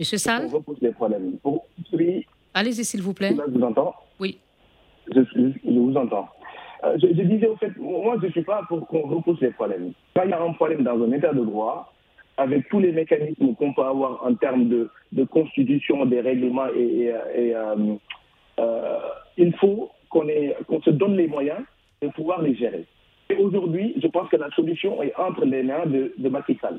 Monsieur 0.00 0.16
Salle 0.16 0.48
On 0.50 0.64
les 0.80 0.92
problèmes. 0.92 1.36
Allez-y, 2.54 2.84
s'il 2.86 3.02
vous 3.02 3.12
plaît. 3.12 3.36
Je 3.36 3.52
vous 3.52 3.62
entends 3.62 3.94
Oui. 4.18 4.38
Je, 5.14 5.20
vous 5.66 5.94
entends. 5.94 6.26
Euh, 6.84 6.96
je, 7.02 7.06
disais, 7.08 7.46
au 7.46 7.56
fait, 7.56 7.76
moi, 7.76 8.16
je 8.18 8.26
ne 8.26 8.32
suis 8.32 8.42
pas 8.42 8.62
pour 8.66 8.86
qu'on 8.86 9.02
repousse 9.02 9.38
les 9.42 9.50
problèmes. 9.50 9.92
Quand 10.16 10.22
il 10.24 10.30
y 10.30 10.32
a 10.32 10.40
un 10.42 10.54
problème 10.54 10.84
dans 10.84 10.98
un 11.02 11.12
état 11.12 11.34
de 11.34 11.44
droit, 11.44 11.92
avec 12.38 12.66
tous 12.70 12.80
les 12.80 12.92
mécanismes 12.92 13.54
qu'on 13.56 13.74
peut 13.74 13.82
avoir 13.82 14.24
en 14.24 14.34
termes 14.36 14.70
de, 14.70 14.88
de 15.12 15.24
constitution, 15.24 16.06
des 16.06 16.22
règlements, 16.22 16.68
et, 16.74 17.12
euh, 17.12 17.96
euh, 18.58 18.98
il 19.36 19.54
faut 19.56 19.90
qu'on 20.08 20.80
se 20.82 20.90
donne 20.90 21.16
les 21.16 21.28
moyens 21.28 21.60
de 22.00 22.08
pouvoir 22.08 22.40
les 22.40 22.54
gérer. 22.54 22.86
Et 23.28 23.36
aujourd'hui, 23.36 23.94
je 24.02 24.06
pense 24.06 24.30
que 24.30 24.36
la 24.36 24.50
solution 24.52 25.02
est 25.02 25.14
entre 25.18 25.44
les 25.44 25.62
mains 25.62 25.84
de, 25.84 26.14
de 26.16 26.28
Macky 26.30 26.56
Sall, 26.58 26.78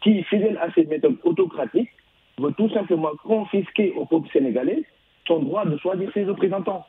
qui, 0.00 0.22
fidèle 0.22 0.56
à 0.56 0.72
ses 0.72 0.86
méthodes 0.86 1.18
autocratiques, 1.22 1.90
veut 2.38 2.52
tout 2.56 2.70
simplement 2.70 3.12
confisquer 3.24 3.92
au 3.96 4.04
peuple 4.04 4.28
sénégalais 4.32 4.84
son 5.26 5.40
droit 5.40 5.64
de 5.64 5.76
choisir 5.78 6.10
ses 6.12 6.24
représentants. 6.24 6.84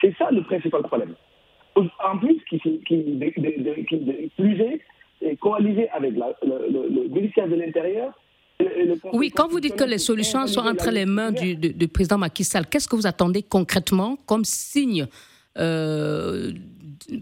C'est 0.00 0.14
ça 0.16 0.30
le 0.30 0.42
principal 0.42 0.82
problème. 0.82 1.14
En 1.76 2.18
plus, 2.18 2.38
qui, 2.48 2.58
qui, 2.60 3.18
plus 4.36 4.60
est, 4.60 5.36
coalisé 5.36 5.88
avec 5.90 6.12
le, 6.14 7.08
ministère 7.08 7.48
de 7.48 7.54
l'Intérieur. 7.54 8.12
Oui, 9.12 9.30
quand 9.30 9.48
vous 9.48 9.60
dites 9.60 9.76
que 9.76 9.84
les 9.84 9.98
solutions 9.98 10.46
sont 10.46 10.60
entre 10.60 10.90
les 10.90 11.06
mains 11.06 11.32
du, 11.32 11.88
président 11.88 12.18
Macky 12.18 12.44
Sall, 12.44 12.66
qu'est-ce 12.66 12.88
que 12.88 12.96
vous 12.96 13.06
attendez 13.06 13.42
concrètement 13.42 14.16
comme 14.26 14.44
signe 14.44 15.06
euh, 15.58 16.52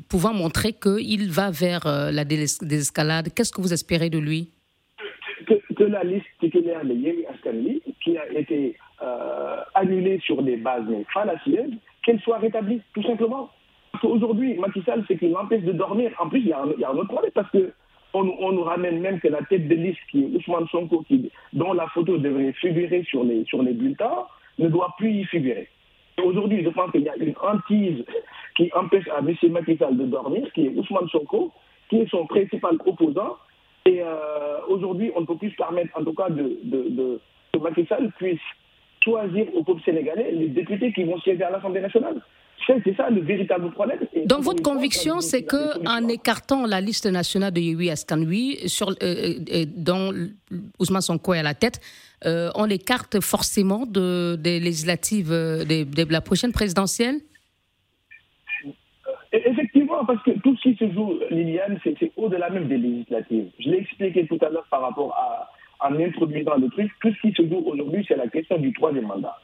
pouvant 0.09 0.35
montrer 0.35 0.73
qu'il 0.73 1.31
va 1.31 1.51
vers 1.51 1.87
euh, 1.87 2.11
la 2.11 2.25
désescalade? 2.25 3.29
Qu'est-ce 3.35 3.53
que 3.53 3.61
vous 3.61 3.73
espérez 3.73 4.11
de 4.11 4.19
lui? 4.19 4.51
Que, 5.81 5.91
la 5.91 6.05
liste 6.05 6.27
titulaire 6.41 6.85
de 6.85 6.93
Yemi 6.93 7.25
Askanli, 7.27 7.83
qui 8.05 8.17
a 8.19 8.29
été 8.33 8.77
annulée 9.75 10.21
sur 10.21 10.43
des 10.43 10.57
bases 10.57 10.85
fallacieuses, 11.13 11.73
qu'elle 12.03 12.21
soit 12.21 12.39
rétablie, 12.39 12.81
tout 12.95 13.03
simplement. 13.03 13.51
Parce 13.93 14.03
qu'aujourd'hui, 14.03 14.55
Macky 14.55 14.83
c'est 15.09 15.19
qu'il 15.19 15.37
empêche 15.37 15.63
de 15.63 15.73
dormir. 15.73 16.13
En 16.19 16.29
plus, 16.29 16.41
il 16.41 16.49
y, 16.49 16.53
a 16.53 16.61
un, 16.61 16.97
autre 16.97 17.09
problème 17.09 17.33
parce 17.35 17.51
que 17.51 17.73
on, 18.13 18.25
nous 18.25 18.63
ramène 18.63 19.01
même 19.01 19.21
que 19.21 19.29
la 19.29 19.43
tête 19.43 19.69
de 19.69 19.75
liste 19.75 20.01
qui 20.11 20.25
est 20.25 20.37
Ousmane 20.37 20.67
Sonko, 20.69 21.03
qui, 21.07 21.31
dont 21.53 21.73
la 21.73 21.87
photo 21.89 22.19
devrait 22.19 22.53
figurer 22.55 23.05
sur 23.05 23.25
les, 23.25 23.45
sur 23.45 23.63
les 23.63 23.73
bulletins, 23.73 24.27
ne 24.59 24.69
doit 24.69 24.95
plus 24.99 25.11
y 25.13 25.25
figurer. 25.25 25.69
Aujourd'hui, 26.23 26.63
je 26.65 26.69
pense 26.71 26.91
qu'il 26.91 27.03
y 27.03 27.09
a 27.09 27.17
une 27.17 27.35
hantise 27.41 28.05
qui 28.57 28.71
empêche 28.75 29.09
à 29.09 29.21
M. 29.21 29.35
Macky 29.53 29.77
de 29.77 30.05
dormir, 30.07 30.53
qui 30.53 30.67
est 30.67 30.71
Ousmane 30.71 31.09
Sonko, 31.09 31.53
qui 31.89 31.99
est 32.01 32.11
son 32.11 32.27
principal 32.27 32.77
opposant. 32.85 33.37
Et 33.87 34.03
euh, 34.03 34.59
aujourd'hui, 34.69 35.11
on 35.17 35.23
ne 35.23 35.27
peut 35.27 35.37
plus 35.37 35.51
se 35.51 35.57
permettre, 35.57 35.91
en 35.99 36.05
tout 36.05 36.13
cas, 36.13 36.29
de, 36.29 36.59
de, 36.65 37.21
que 37.53 37.59
Macky 37.59 37.87
Sall 37.87 38.13
puisse 38.19 38.41
choisir 39.03 39.47
au 39.55 39.65
peuple 39.65 39.81
sénégalais 39.85 40.31
les 40.33 40.49
députés 40.49 40.93
qui 40.93 41.05
vont 41.05 41.19
siéger 41.21 41.43
à 41.45 41.51
l'Assemblée 41.51 41.81
nationale. 41.81 42.21
C'est 42.85 42.95
ça 42.95 43.09
le 43.09 43.23
véritable 43.23 43.73
problème. 43.73 43.99
Donc 44.27 44.43
votre 44.43 44.63
conviction, 44.63 45.21
c'est 45.21 45.43
que 45.43 45.89
en 45.89 46.07
écartant 46.09 46.67
la 46.67 46.81
liste 46.81 47.07
nationale 47.07 47.53
de 47.53 47.61
Yehui 47.61 47.91
Askanui, 47.91 48.69
sur, 48.69 48.91
euh, 48.91 48.95
euh, 49.03 49.65
dont 49.75 50.13
Ousmane 50.79 51.01
Sonko 51.01 51.33
est 51.35 51.39
à 51.39 51.43
la 51.43 51.55
tête, 51.55 51.81
on 52.23 52.69
écarte 52.69 53.21
forcément 53.21 53.87
de, 53.87 54.37
des 54.37 54.61
législatives 54.61 55.31
de 55.31 56.13
la 56.13 56.21
prochaine 56.21 56.53
présidentielle? 56.53 57.21
Parce 60.11 60.25
que 60.25 60.33
tout 60.41 60.57
ce 60.57 60.63
qui 60.63 60.75
se 60.75 60.93
joue, 60.93 61.21
Liliane, 61.31 61.79
c'est 61.85 62.11
au-delà 62.17 62.51
même 62.51 62.67
des 62.67 62.79
législatives. 62.79 63.49
Je 63.61 63.71
l'ai 63.71 63.79
expliqué 63.79 64.27
tout 64.27 64.39
à 64.41 64.49
l'heure 64.49 64.67
par 64.69 64.81
rapport 64.81 65.15
à, 65.15 65.53
en 65.87 65.95
introduisant 66.01 66.57
le 66.57 66.69
truc, 66.69 66.91
tout 67.01 67.13
ce 67.15 67.21
qui 67.21 67.33
se 67.33 67.49
joue 67.49 67.63
aujourd'hui, 67.65 68.05
c'est 68.09 68.17
la 68.17 68.27
question 68.27 68.59
du 68.59 68.73
troisième 68.73 69.07
mandat. 69.07 69.39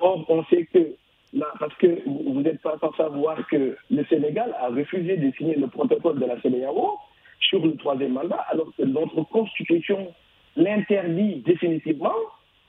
Or, 0.00 0.22
on 0.28 0.44
sait 0.44 0.66
que, 0.66 0.96
là, 1.32 1.46
parce 1.58 1.74
que 1.76 2.02
vous 2.04 2.42
n'êtes 2.42 2.60
pas 2.60 2.76
sans 2.78 2.92
savoir 2.92 3.38
que 3.48 3.74
le 3.90 4.04
Sénégal 4.04 4.54
a 4.60 4.68
refusé 4.68 5.16
de 5.16 5.32
signer 5.32 5.56
le 5.56 5.66
protocole 5.66 6.18
de 6.20 6.26
la 6.26 6.38
CEDEAO 6.42 6.98
sur 7.40 7.64
le 7.64 7.74
troisième 7.76 8.12
mandat, 8.12 8.44
alors 8.50 8.68
que 8.76 8.82
notre 8.82 9.22
constitution 9.22 10.12
l'interdit 10.56 11.36
définitivement, 11.36 12.12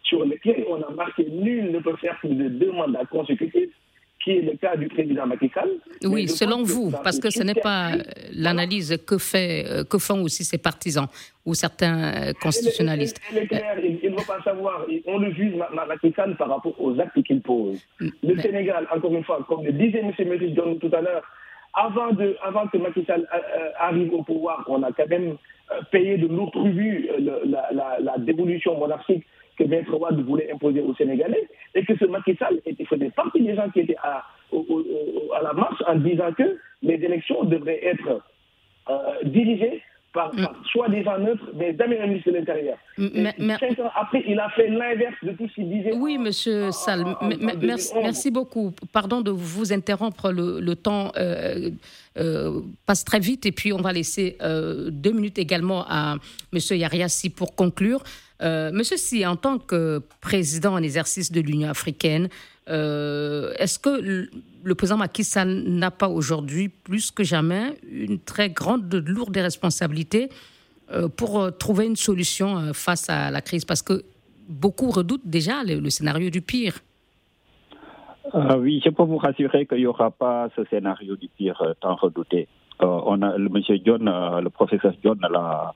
sur 0.03 0.23
lequel 0.23 0.63
on 0.69 0.81
a 0.81 0.91
marqué 0.91 1.25
nul 1.29 1.73
ne 1.73 1.79
peut 1.79 1.97
faire 1.97 2.17
plus 2.19 2.29
de 2.35 2.47
deux 2.47 2.71
mandats 2.71 3.03
consécutifs 3.03 3.73
qui 4.27 4.33
est 4.39 4.41
le 4.41 4.57
cas 4.57 4.75
du 4.75 4.89
président 4.89 5.25
Macky 5.25 5.49
Sall. 5.53 5.69
Oui, 6.03 6.27
selon 6.27 6.61
vous, 6.61 6.91
parce 7.03 7.17
que 7.17 7.29
ce 7.29 7.43
n'est 7.43 7.61
pas 7.69 7.91
l'analyse 8.33 8.97
que, 9.07 9.17
fait, 9.17 9.63
euh, 9.65 9.83
que 9.85 9.97
font 9.97 10.21
aussi 10.21 10.43
ses 10.43 10.57
partisans 10.57 11.07
ou 11.45 11.53
certains 11.53 11.97
euh, 11.97 12.33
constitutionnalistes. 12.41 13.21
Il 13.31 13.37
est 13.37 13.47
clair, 13.47 13.77
il 13.81 14.11
ne 14.11 14.17
faut 14.17 14.25
pas 14.25 14.41
savoir. 14.43 14.85
On 15.05 15.17
le 15.19 15.31
juge 15.33 15.53
Macky 15.87 16.11
Sall 16.13 16.35
par 16.35 16.49
rapport 16.49 16.75
aux 16.77 16.99
actes 16.99 17.21
qu'il 17.23 17.41
pose. 17.41 17.79
Mm, 18.01 18.09
le 18.23 18.41
Sénégal, 18.41 18.85
encore 18.93 19.13
une 19.13 19.23
fois, 19.23 19.39
comme 19.47 19.63
le 19.63 19.71
disait 19.71 19.99
M. 19.99 20.11
Méris 20.27 20.55
tout 20.81 20.91
à 20.93 20.99
l'heure, 20.99 21.23
avant, 21.73 22.11
de, 22.11 22.35
avant 22.43 22.67
que 22.67 22.77
Macky 22.77 23.05
Sall 23.05 23.25
euh, 23.33 23.69
arrive 23.79 24.13
au 24.13 24.23
pouvoir, 24.23 24.65
on 24.67 24.83
a 24.83 24.91
quand 24.91 25.07
même 25.07 25.37
payé 25.91 26.17
de 26.17 26.27
lourds 26.27 26.51
tributs 26.51 27.09
la, 27.19 27.69
la, 27.71 27.97
la 28.01 28.17
dévolution 28.17 28.77
monarchique 28.77 29.25
que 29.57 29.63
Maître 29.63 29.93
Ouad 29.97 30.19
voulait 30.25 30.51
imposer 30.51 30.81
aux 30.81 30.95
Sénégalais 30.95 31.47
et 31.75 31.83
que 31.83 31.95
ce 31.97 32.05
Macky 32.05 32.35
Sall 32.35 32.59
était, 32.65 32.85
faisait 32.85 33.09
partie 33.09 33.41
des 33.41 33.55
gens 33.55 33.69
qui 33.69 33.81
étaient 33.81 33.97
à, 34.03 34.23
à 34.53 35.41
la 35.43 35.53
marche 35.53 35.81
en 35.87 35.95
disant 35.95 36.31
que 36.33 36.57
les 36.81 36.95
élections 36.95 37.43
devraient 37.43 37.83
être 37.83 38.21
euh, 38.89 38.95
dirigées 39.23 39.81
par, 40.13 40.33
mm. 40.33 41.03
gens 41.03 41.19
neutres, 41.19 41.43
mais 41.55 41.75
jamais 41.77 41.99
un 41.99 42.07
ministre 42.07 42.31
de 42.31 42.37
l'Intérieur. 42.37 42.77
Cinq 42.97 43.79
ans 43.79 43.91
après, 43.95 44.23
il 44.27 44.39
a 44.39 44.49
fait 44.49 44.67
l'inverse 44.69 45.15
de 45.21 45.31
tout 45.33 45.47
ce 45.49 45.53
qu'il 45.55 45.69
disait. 45.69 45.93
Oui, 45.93 46.17
monsieur 46.17 46.71
Sall, 46.71 47.05
merci, 48.01 48.31
beaucoup. 48.31 48.73
Pardon 48.93 49.21
de 49.21 49.31
vous 49.31 49.73
interrompre, 49.73 50.31
le, 50.31 50.75
temps 50.75 51.11
euh, 51.17 51.69
euh, 52.17 52.61
passe 52.85 53.03
très 53.03 53.19
vite 53.19 53.45
et 53.45 53.51
puis 53.51 53.73
on 53.73 53.81
va 53.81 53.91
laisser 53.91 54.37
deux 54.41 55.11
minutes 55.11 55.37
également 55.37 55.83
à 55.87 56.15
monsieur 56.53 56.77
Yariassi 56.77 57.29
pour 57.29 57.55
conclure. 57.55 58.01
Euh, 58.41 58.71
monsieur 58.71 58.97
Si, 58.97 59.25
en 59.25 59.35
tant 59.35 59.57
que 59.57 60.01
président 60.21 60.73
en 60.73 60.83
exercice 60.83 61.31
de 61.31 61.41
l'Union 61.41 61.69
africaine, 61.69 62.29
euh, 62.69 63.53
est-ce 63.57 63.79
que 63.79 64.29
le, 64.63 64.75
président 64.75 64.97
Macky 64.97 65.23
Sall 65.23 65.63
n'a 65.65 65.91
pas 65.91 66.07
aujourd'hui, 66.07 66.69
plus 66.69 67.11
que 67.11 67.23
jamais, 67.23 67.77
une 67.89 68.19
très 68.19 68.49
grande, 68.49 68.93
lourde 68.93 69.35
responsabilité 69.37 70.29
euh, 70.91 71.07
pour 71.07 71.57
trouver 71.57 71.85
une 71.85 71.95
solution 71.95 72.73
face 72.73 73.09
à 73.09 73.31
la 73.31 73.41
crise? 73.41 73.65
Parce 73.65 73.81
que 73.81 74.03
beaucoup 74.47 74.91
redoutent 74.91 75.25
déjà 75.25 75.63
le, 75.63 75.89
scénario 75.89 76.29
du 76.29 76.41
pire. 76.41 76.79
oui, 78.33 78.81
je 78.85 78.89
peux 78.91 79.03
vous 79.03 79.17
rassurer 79.17 79.65
qu'il 79.65 79.79
n'y 79.79 79.87
aura 79.87 80.11
pas 80.11 80.49
ce 80.55 80.63
scénario 80.65 81.15
du 81.15 81.27
pire 81.29 81.75
tant 81.81 81.95
redouté. 81.95 82.47
on 82.79 83.21
a, 83.21 83.37
le 83.37 83.49
monsieur 83.49 83.79
John, 83.83 84.05
le 84.05 84.49
professeur 84.49 84.93
John 85.03 85.17
l'a 85.21 85.73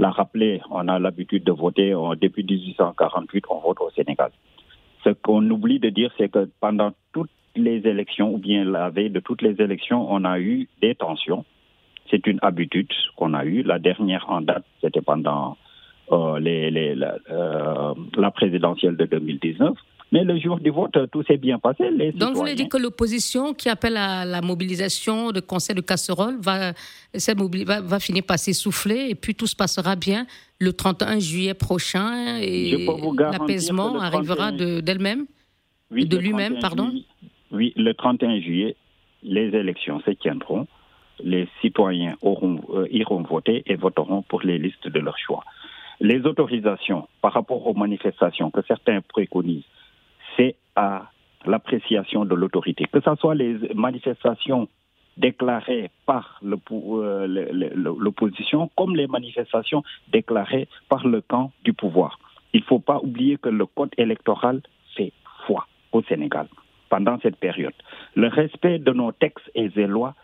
l'a 0.00 0.10
rappelé, 0.10 0.60
on 0.70 0.88
a 0.88 0.98
l'habitude 0.98 1.44
de 1.44 1.52
voter, 1.52 1.94
depuis 2.20 2.42
1848, 2.44 3.44
on 3.50 3.60
vote 3.60 3.80
au 3.80 3.90
Sénégal. 3.90 4.30
Ce 5.04 5.10
qu'on 5.10 5.48
oublie 5.50 5.78
de 5.78 5.90
dire, 5.90 6.12
c'est 6.18 6.28
que 6.28 6.48
pendant 6.60 6.92
toutes 7.12 7.30
les 7.56 7.86
élections, 7.86 8.34
ou 8.34 8.38
bien 8.38 8.64
la 8.64 8.90
veille 8.90 9.10
de 9.10 9.20
toutes 9.20 9.42
les 9.42 9.60
élections, 9.60 10.06
on 10.10 10.24
a 10.24 10.38
eu 10.38 10.68
des 10.80 10.94
tensions. 10.94 11.44
C'est 12.10 12.26
une 12.26 12.38
habitude 12.42 12.88
qu'on 13.16 13.34
a 13.34 13.44
eue. 13.44 13.62
La 13.62 13.78
dernière 13.78 14.26
en 14.28 14.40
date, 14.40 14.64
c'était 14.80 15.00
pendant 15.00 15.56
euh, 16.12 16.40
euh, 17.30 17.94
la 18.16 18.30
présidentielle 18.30 18.96
de 18.96 19.04
2019. 19.04 19.76
Mais 20.12 20.24
le 20.24 20.38
jour 20.38 20.58
du 20.58 20.70
vote, 20.70 20.96
tout 21.12 21.22
s'est 21.22 21.36
bien 21.36 21.58
passé. 21.58 21.84
Donc 22.14 22.30
vous 22.30 22.40
voulez 22.40 22.56
dire 22.56 22.68
que 22.68 22.76
l'opposition 22.76 23.54
qui 23.54 23.68
appelle 23.68 23.96
à 23.96 24.24
la 24.24 24.40
mobilisation 24.40 25.30
de 25.30 25.40
conseil 25.40 25.76
de 25.76 25.80
casserole 25.80 26.36
va, 26.40 26.72
va, 27.14 27.80
va 27.80 28.00
finir 28.00 28.24
par 28.24 28.38
s'essouffler 28.38 29.08
et 29.10 29.14
puis 29.14 29.36
tout 29.36 29.46
se 29.46 29.54
passera 29.54 29.94
bien 29.94 30.26
le 30.58 30.72
31 30.72 31.20
juillet 31.20 31.54
prochain 31.54 32.38
et 32.40 32.86
l'apaisement 33.18 34.00
arrivera 34.00 34.50
d'elle-même 34.50 35.26
oui, 35.90 36.06
De 36.06 36.16
lui-même, 36.16 36.58
pardon? 36.60 36.92
Oui, 37.50 37.72
le 37.76 37.92
31 37.94 38.40
juillet, 38.40 38.76
les 39.22 39.48
élections 39.56 40.00
se 40.00 40.10
tiendront. 40.12 40.66
Les 41.22 41.48
citoyens 41.60 42.16
auront, 42.22 42.60
euh, 42.70 42.86
iront 42.90 43.22
voter 43.22 43.62
et 43.66 43.74
voteront 43.74 44.22
pour 44.22 44.40
les 44.42 44.58
listes 44.58 44.88
de 44.88 45.00
leur 45.00 45.18
choix. 45.18 45.44
Les 46.00 46.20
autorisations 46.20 47.08
par 47.20 47.32
rapport 47.32 47.66
aux 47.66 47.74
manifestations 47.74 48.50
que 48.50 48.60
certains 48.66 49.00
préconisent, 49.02 49.64
à 50.76 51.10
l'appréciation 51.46 52.24
de 52.24 52.34
l'autorité. 52.34 52.84
Que 52.92 53.00
ce 53.00 53.14
soit 53.16 53.34
les 53.34 53.56
manifestations 53.74 54.68
déclarées 55.16 55.90
par 56.06 56.40
euh, 56.42 57.26
l'opposition 57.74 58.70
comme 58.76 58.96
les 58.96 59.06
manifestations 59.06 59.82
déclarées 60.12 60.68
par 60.88 61.06
le 61.06 61.20
camp 61.20 61.52
du 61.64 61.72
pouvoir. 61.72 62.18
Il 62.52 62.60
ne 62.60 62.66
faut 62.66 62.78
pas 62.78 62.98
oublier 62.98 63.36
que 63.36 63.48
le 63.48 63.66
code 63.66 63.92
électoral 63.96 64.62
fait 64.96 65.12
foi 65.46 65.66
au 65.92 66.02
Sénégal 66.02 66.46
pendant 66.88 67.18
cette 67.20 67.36
période. 67.36 67.74
Le 68.14 68.28
respect 68.28 68.78
de 68.78 68.92
nos 68.92 69.12
textes 69.12 69.50
et 69.54 69.68
des 69.68 69.86
lois 69.86 70.14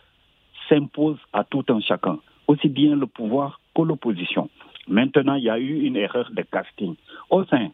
s'impose 0.69 1.19
à 1.33 1.45
tout 1.45 1.65
un 1.69 1.81
chacun, 1.81 2.19
aussi 2.49 2.69
bien 2.69 2.97
le 2.97 3.07
pouvoir 3.07 3.61
que 3.75 3.83
l'opposition. 3.83 4.49
Maintenant, 4.89 5.35
il 5.35 5.45
y 5.45 5.51
a 5.51 5.59
eu 5.59 5.83
une 5.83 5.97
erreur 5.97 6.31
de 6.33 6.43
casting 6.43 6.95
au 7.31 7.45
sein 7.45 7.71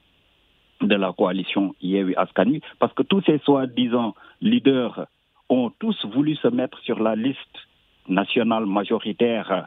de 0.86 0.94
la 0.94 1.12
coalition 1.12 1.74
Yewi 1.80 2.14
Askani, 2.16 2.60
parce 2.78 2.92
que 2.94 3.02
tous 3.02 3.22
ces 3.22 3.38
soi-disant 3.38 4.14
leaders 4.40 5.06
ont 5.48 5.70
tous 5.78 5.96
voulu 6.06 6.36
se 6.36 6.48
mettre 6.48 6.78
sur 6.80 7.00
la 7.00 7.14
liste 7.14 7.38
nationale 8.08 8.66
majoritaire 8.66 9.66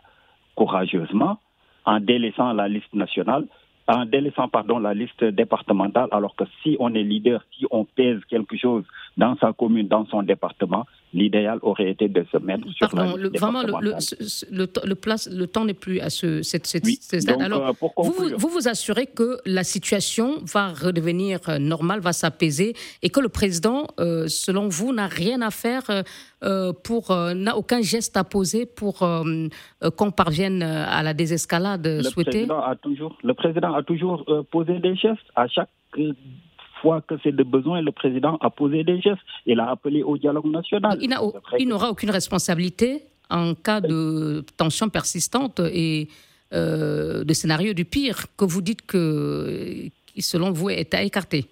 courageusement, 0.56 1.40
en 1.86 2.00
délaissant 2.00 2.54
la 2.54 2.68
liste 2.68 2.94
nationale 2.94 3.46
en 3.88 4.06
délaissant 4.06 4.48
pardon, 4.48 4.80
la 4.80 4.94
liste 4.94 5.24
départementale, 5.24 6.10
alors 6.12 6.36
que 6.36 6.46
si 6.64 6.76
on 6.80 6.94
est 6.96 7.04
leader, 7.04 7.44
si 7.58 7.66
on 7.72 7.86
pèse 7.86 8.20
quelque 8.26 8.58
chose 8.58 8.84
dans 9.18 9.36
sa 9.38 9.54
commune, 9.54 9.88
dans 9.88 10.06
son 10.08 10.24
département, 10.24 10.86
l'idéal 11.14 11.60
aurait 11.62 11.90
été 11.90 12.10
de 12.10 12.26
se 12.32 12.38
mettre 12.38 12.70
sur 12.74 12.94
la 12.94 13.16
le, 13.16 13.30
Vraiment, 13.30 13.64
le, 13.64 13.96
le, 14.52 15.38
le 15.38 15.46
temps 15.48 15.66
n'est 15.66 15.74
plus 15.74 16.00
à 16.02 16.10
ce, 16.10 16.42
cette, 16.42 16.68
cette, 16.68 16.86
alors, 17.40 17.70
euh, 17.70 17.88
vous, 17.98 18.38
vous, 18.38 18.50
vous 18.50 18.68
assurez 18.68 19.08
que 19.08 19.38
la 19.46 19.64
situation 19.64 20.42
va 20.44 20.68
redevenir 20.74 21.40
euh, 21.48 21.58
normale, 21.58 22.02
va 22.02 22.12
s'apaiser, 22.12 22.74
et 23.02 23.10
que 23.10 23.22
le 23.22 23.30
président, 23.30 23.88
euh, 24.00 24.28
selon 24.28 24.68
vous, 24.68 24.94
n'a 24.94 25.08
rien 25.08 25.42
à 25.42 25.52
faire 25.52 25.84
pour, 26.84 27.10
n'a 27.10 27.58
aucun 27.58 27.82
geste 27.82 28.18
à 28.18 28.24
poser 28.24 28.68
pour 28.68 29.00
qu'on 29.00 30.12
parvienne 30.12 30.62
à 30.62 31.02
la 31.02 31.14
désescalade 31.16 32.04
souhaitée? 32.04 32.32
président 32.32 32.62
a 32.62 32.76
toujours, 32.76 33.18
Le 33.24 33.34
président 33.34 33.74
a 33.74 33.82
toujours 33.82 34.26
posé 34.52 34.78
des 34.78 34.96
gestes. 34.96 35.26
À 35.36 35.48
chaque 35.48 35.70
fois 36.82 37.02
que 37.02 37.16
c'est 37.24 37.36
de 37.36 37.44
besoin, 37.44 37.82
le 37.82 37.92
président 37.92 38.38
a 38.42 38.50
posé 38.50 38.84
des 38.84 39.02
gestes. 39.02 39.22
Il 39.46 39.60
a 39.60 39.70
appelé 39.70 40.04
au 40.04 40.18
dialogue 40.18 40.48
national. 40.48 40.98
Il 41.60 41.68
n'aura 41.68 41.90
aucune 41.90 42.12
responsabilité 42.12 43.04
en 43.30 43.56
cas 43.56 43.82
de 43.82 44.44
tension 44.58 44.90
persistante 44.90 45.60
et 45.60 46.08
euh, 46.54 47.24
de 47.24 47.34
scénario 47.34 47.74
du 47.74 47.86
pire 47.86 48.26
que 48.38 48.46
vous 48.46 48.62
dites 48.62 48.86
que, 48.86 49.90
selon 50.20 50.52
vous, 50.52 50.70
est 50.70 50.94
à 50.94 51.02
écarter. 51.02 51.46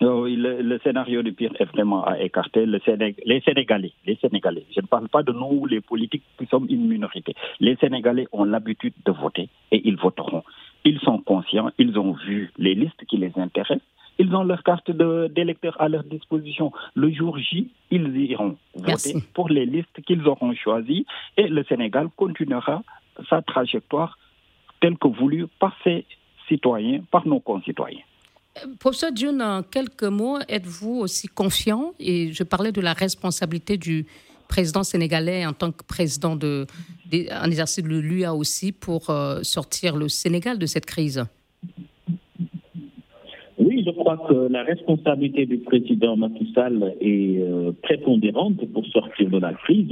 Oh 0.00 0.26
le, 0.26 0.78
scénario 0.82 1.22
du 1.22 1.32
pire 1.32 1.52
est 1.58 1.64
vraiment 1.66 2.04
à 2.04 2.20
écarter. 2.20 2.66
les 2.66 2.80
Sénégalais, 2.80 3.92
les 4.04 4.16
Sénégalais, 4.16 4.64
je 4.74 4.80
ne 4.80 4.86
parle 4.86 5.08
pas 5.08 5.22
de 5.22 5.32
nous, 5.32 5.66
les 5.66 5.80
politiques, 5.80 6.24
qui 6.38 6.46
sommes 6.46 6.66
une 6.68 6.86
minorité. 6.88 7.34
Les 7.60 7.76
Sénégalais 7.76 8.26
ont 8.32 8.44
l'habitude 8.44 8.94
de 9.04 9.12
voter 9.12 9.48
et 9.70 9.80
ils 9.86 9.96
voteront. 9.96 10.42
Ils 10.84 11.00
sont 11.00 11.18
conscients, 11.18 11.70
ils 11.78 11.98
ont 11.98 12.12
vu 12.12 12.50
les 12.58 12.74
listes 12.74 13.04
qui 13.08 13.16
les 13.16 13.32
intéressent, 13.36 13.86
ils 14.18 14.34
ont 14.34 14.44
leur 14.44 14.62
carte 14.62 14.90
d'électeur 14.90 15.80
à 15.80 15.88
leur 15.88 16.04
disposition. 16.04 16.72
Le 16.94 17.12
jour 17.12 17.38
J, 17.38 17.70
ils 17.90 18.16
iront 18.30 18.56
voter 18.74 19.14
pour 19.34 19.48
les 19.48 19.66
listes 19.66 20.00
qu'ils 20.06 20.26
auront 20.26 20.54
choisies 20.54 21.06
et 21.36 21.48
le 21.48 21.64
Sénégal 21.64 22.08
continuera 22.16 22.82
sa 23.28 23.42
trajectoire 23.42 24.18
telle 24.80 24.98
que 24.98 25.08
voulue 25.08 25.46
par 25.58 25.74
ses 25.82 26.04
citoyens, 26.48 27.02
par 27.10 27.26
nos 27.26 27.40
concitoyens. 27.40 28.02
Professeur 28.78 29.12
Dune, 29.12 29.42
en 29.42 29.62
quelques 29.62 30.04
mots, 30.04 30.38
êtes-vous 30.48 31.00
aussi 31.00 31.26
confiant 31.26 31.92
Et 31.98 32.32
je 32.32 32.44
parlais 32.44 32.70
de 32.70 32.80
la 32.80 32.92
responsabilité 32.92 33.76
du 33.76 34.06
président 34.46 34.84
sénégalais 34.84 35.44
en 35.44 35.52
tant 35.52 35.72
que 35.72 35.82
président 35.82 36.36
de, 36.36 36.66
en 37.32 37.46
exercice 37.46 37.82
de 37.82 37.88
l'UA 37.88 38.34
aussi 38.34 38.70
pour 38.72 39.10
euh, 39.10 39.42
sortir 39.42 39.96
le 39.96 40.08
Sénégal 40.08 40.58
de 40.58 40.66
cette 40.66 40.86
crise? 40.86 41.24
Oui, 43.64 43.82
je 43.86 43.90
crois 43.92 44.18
que 44.28 44.34
la 44.50 44.62
responsabilité 44.62 45.46
du 45.46 45.58
président 45.58 46.16
Macky 46.16 46.52
est 47.00 47.38
euh, 47.40 47.72
prépondérante 47.82 48.64
pour 48.72 48.86
sortir 48.86 49.30
de 49.30 49.38
la 49.38 49.54
crise. 49.54 49.88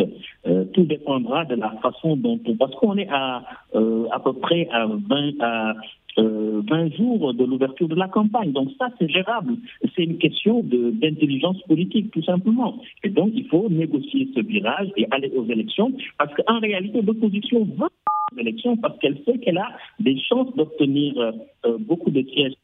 Euh, 0.47 0.65
tout 0.75 0.85
dépendra 0.85 1.47
de 1.47 1.55
la 1.55 1.71
façon 1.83 2.17
dont 2.17 2.39
on... 2.47 2.57
Parce 2.57 2.75
qu'on 2.77 2.97
est 2.99 3.09
à 3.11 3.43
à 3.75 4.21
peu 4.21 4.35
près 4.35 4.69
à 4.71 4.87
20, 4.87 5.41
à 5.41 5.75
20 6.17 6.23
euh, 6.23 6.91
jours 6.97 7.35
de 7.35 7.45
l'ouverture 7.45 7.89
de 7.89 7.95
la 7.95 8.09
campagne. 8.09 8.53
Donc 8.53 8.69
ça, 8.79 8.89
c'est 8.99 9.09
gérable. 9.09 9.55
C'est 9.95 10.05
une 10.05 10.19
question 10.19 10.63
d'intelligence 10.63 11.61
politique, 11.63 12.11
tout 12.11 12.23
simplement. 12.23 12.79
Et 13.03 13.09
donc, 13.09 13.31
il 13.35 13.47
faut 13.47 13.69
négocier 13.71 14.29
ce 14.35 14.41
virage 14.41 14.89
et 14.97 15.07
aller 15.11 15.33
aux 15.35 15.47
élections, 15.47 15.93
parce 16.19 16.33
qu'en 16.35 16.59
réalité, 16.61 17.01
l'opposition 17.03 17.67
va 17.77 17.87
aux 18.35 18.39
élections 18.39 18.77
parce 18.77 18.99
qu'elle 18.99 19.19
sait 19.25 19.39
qu'elle 19.39 19.59
a 19.59 19.69
des 20.01 20.19
chances 20.21 20.55
d'obtenir 20.57 21.19
euh, 21.19 21.33
euh, 21.67 21.79
beaucoup 21.79 22.11
de 22.11 22.23
sièges. 22.23 22.55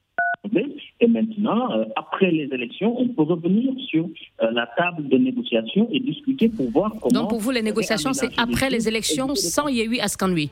Et 1.00 1.06
maintenant, 1.06 1.68
après 1.96 2.30
les 2.30 2.48
élections, 2.52 2.98
on 2.98 3.08
peut 3.08 3.22
revenir 3.22 3.72
sur 3.88 4.08
la 4.40 4.66
table 4.76 5.08
de 5.08 5.16
négociation 5.16 5.88
et 5.92 6.00
discuter 6.00 6.48
pour 6.48 6.70
voir 6.70 6.92
comment... 7.00 7.20
Donc 7.20 7.30
pour 7.30 7.40
vous, 7.40 7.50
les 7.50 7.62
négociations, 7.62 8.12
c'est 8.12 8.30
après 8.38 8.70
les 8.70 8.88
élections, 8.88 9.34
sans 9.34 9.68
Yehui 9.68 10.00
Askanui 10.00 10.50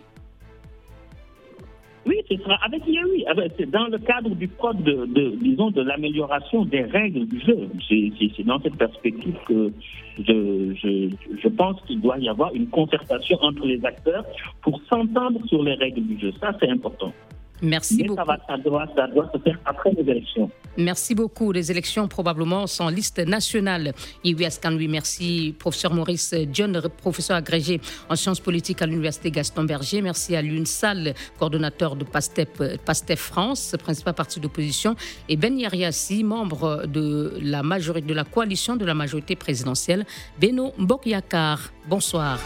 oui, 2.07 2.23
ce 2.31 2.37
sera 2.37 2.57
avec 2.65 2.83
oui, 2.87 3.25
C'est 3.59 3.69
dans 3.69 3.89
le 3.89 3.99
cadre 3.99 4.31
du 4.31 4.49
code 4.49 4.81
de, 4.83 5.35
disons, 5.43 5.73
de 5.73 5.83
l'amélioration 5.83 6.65
des 6.65 6.83
règles 6.83 7.27
du 7.27 7.41
jeu. 7.41 7.69
C'est 7.89 8.45
dans 8.45 8.61
cette 8.61 8.77
perspective 8.77 9.35
que 9.45 9.73
je, 10.19 10.73
je, 10.81 11.11
je 11.43 11.49
pense 11.49 11.81
qu'il 11.83 12.01
doit 12.01 12.19
y 12.19 12.29
avoir 12.29 12.55
une 12.55 12.69
concertation 12.69 13.39
entre 13.43 13.67
les 13.67 13.85
acteurs 13.85 14.25
pour 14.63 14.81
s'entendre 14.89 15.41
sur 15.49 15.65
les 15.65 15.75
règles 15.75 16.03
du 16.03 16.19
jeu. 16.21 16.33
Ça, 16.41 16.57
c'est 16.61 16.69
important. 16.69 17.13
Merci 17.63 18.05
beaucoup. 18.05 18.23
Ça, 18.47 18.57
doit, 18.59 18.87
se 19.33 19.39
faire 19.39 19.59
après 19.65 19.93
les 19.93 20.11
élections. 20.11 20.51
Merci 20.77 21.15
beaucoup. 21.15 21.53
Les 21.53 21.71
élections 21.71 22.07
probablement 22.07 22.67
sont 22.67 22.89
liste 22.89 23.19
nationale. 23.19 23.93
oui, 24.25 24.89
merci. 24.89 25.55
Professeur 25.59 25.95
Maurice 25.95 26.35
John, 26.53 26.81
professeur 26.99 27.37
agrégé 27.37 27.81
en 28.11 28.17
sciences 28.17 28.41
politiques 28.41 28.83
à 28.83 28.87
l'Université 28.87 29.31
Gaston 29.31 29.65
Berger. 29.65 30.03
Merci 30.03 30.37
à 30.37 30.43
l'UNSAL, 30.43 31.15
coordonnateur 31.39 31.97
de 31.97 32.05
PASTEF, 32.05 32.49
PASTEF 32.85 33.21
France, 33.21 33.75
principal 33.83 34.15
parti 34.15 34.41
d'opposition. 34.41 34.95
Et 35.29 35.37
Ben 35.37 35.59
Yariassi, 35.59 36.25
membre 36.25 36.87
de 36.87 37.39
la 37.41 37.63
majorité 37.63 38.07
de 38.07 38.15
la 38.15 38.25
coalition 38.25 38.77
de 38.77 38.85
la 38.85 38.95
majorité 38.95 39.37
présidentielle. 39.37 40.05
Beno 40.41 40.73
Mbokyakar. 40.79 41.73
Bonsoir. 41.89 42.39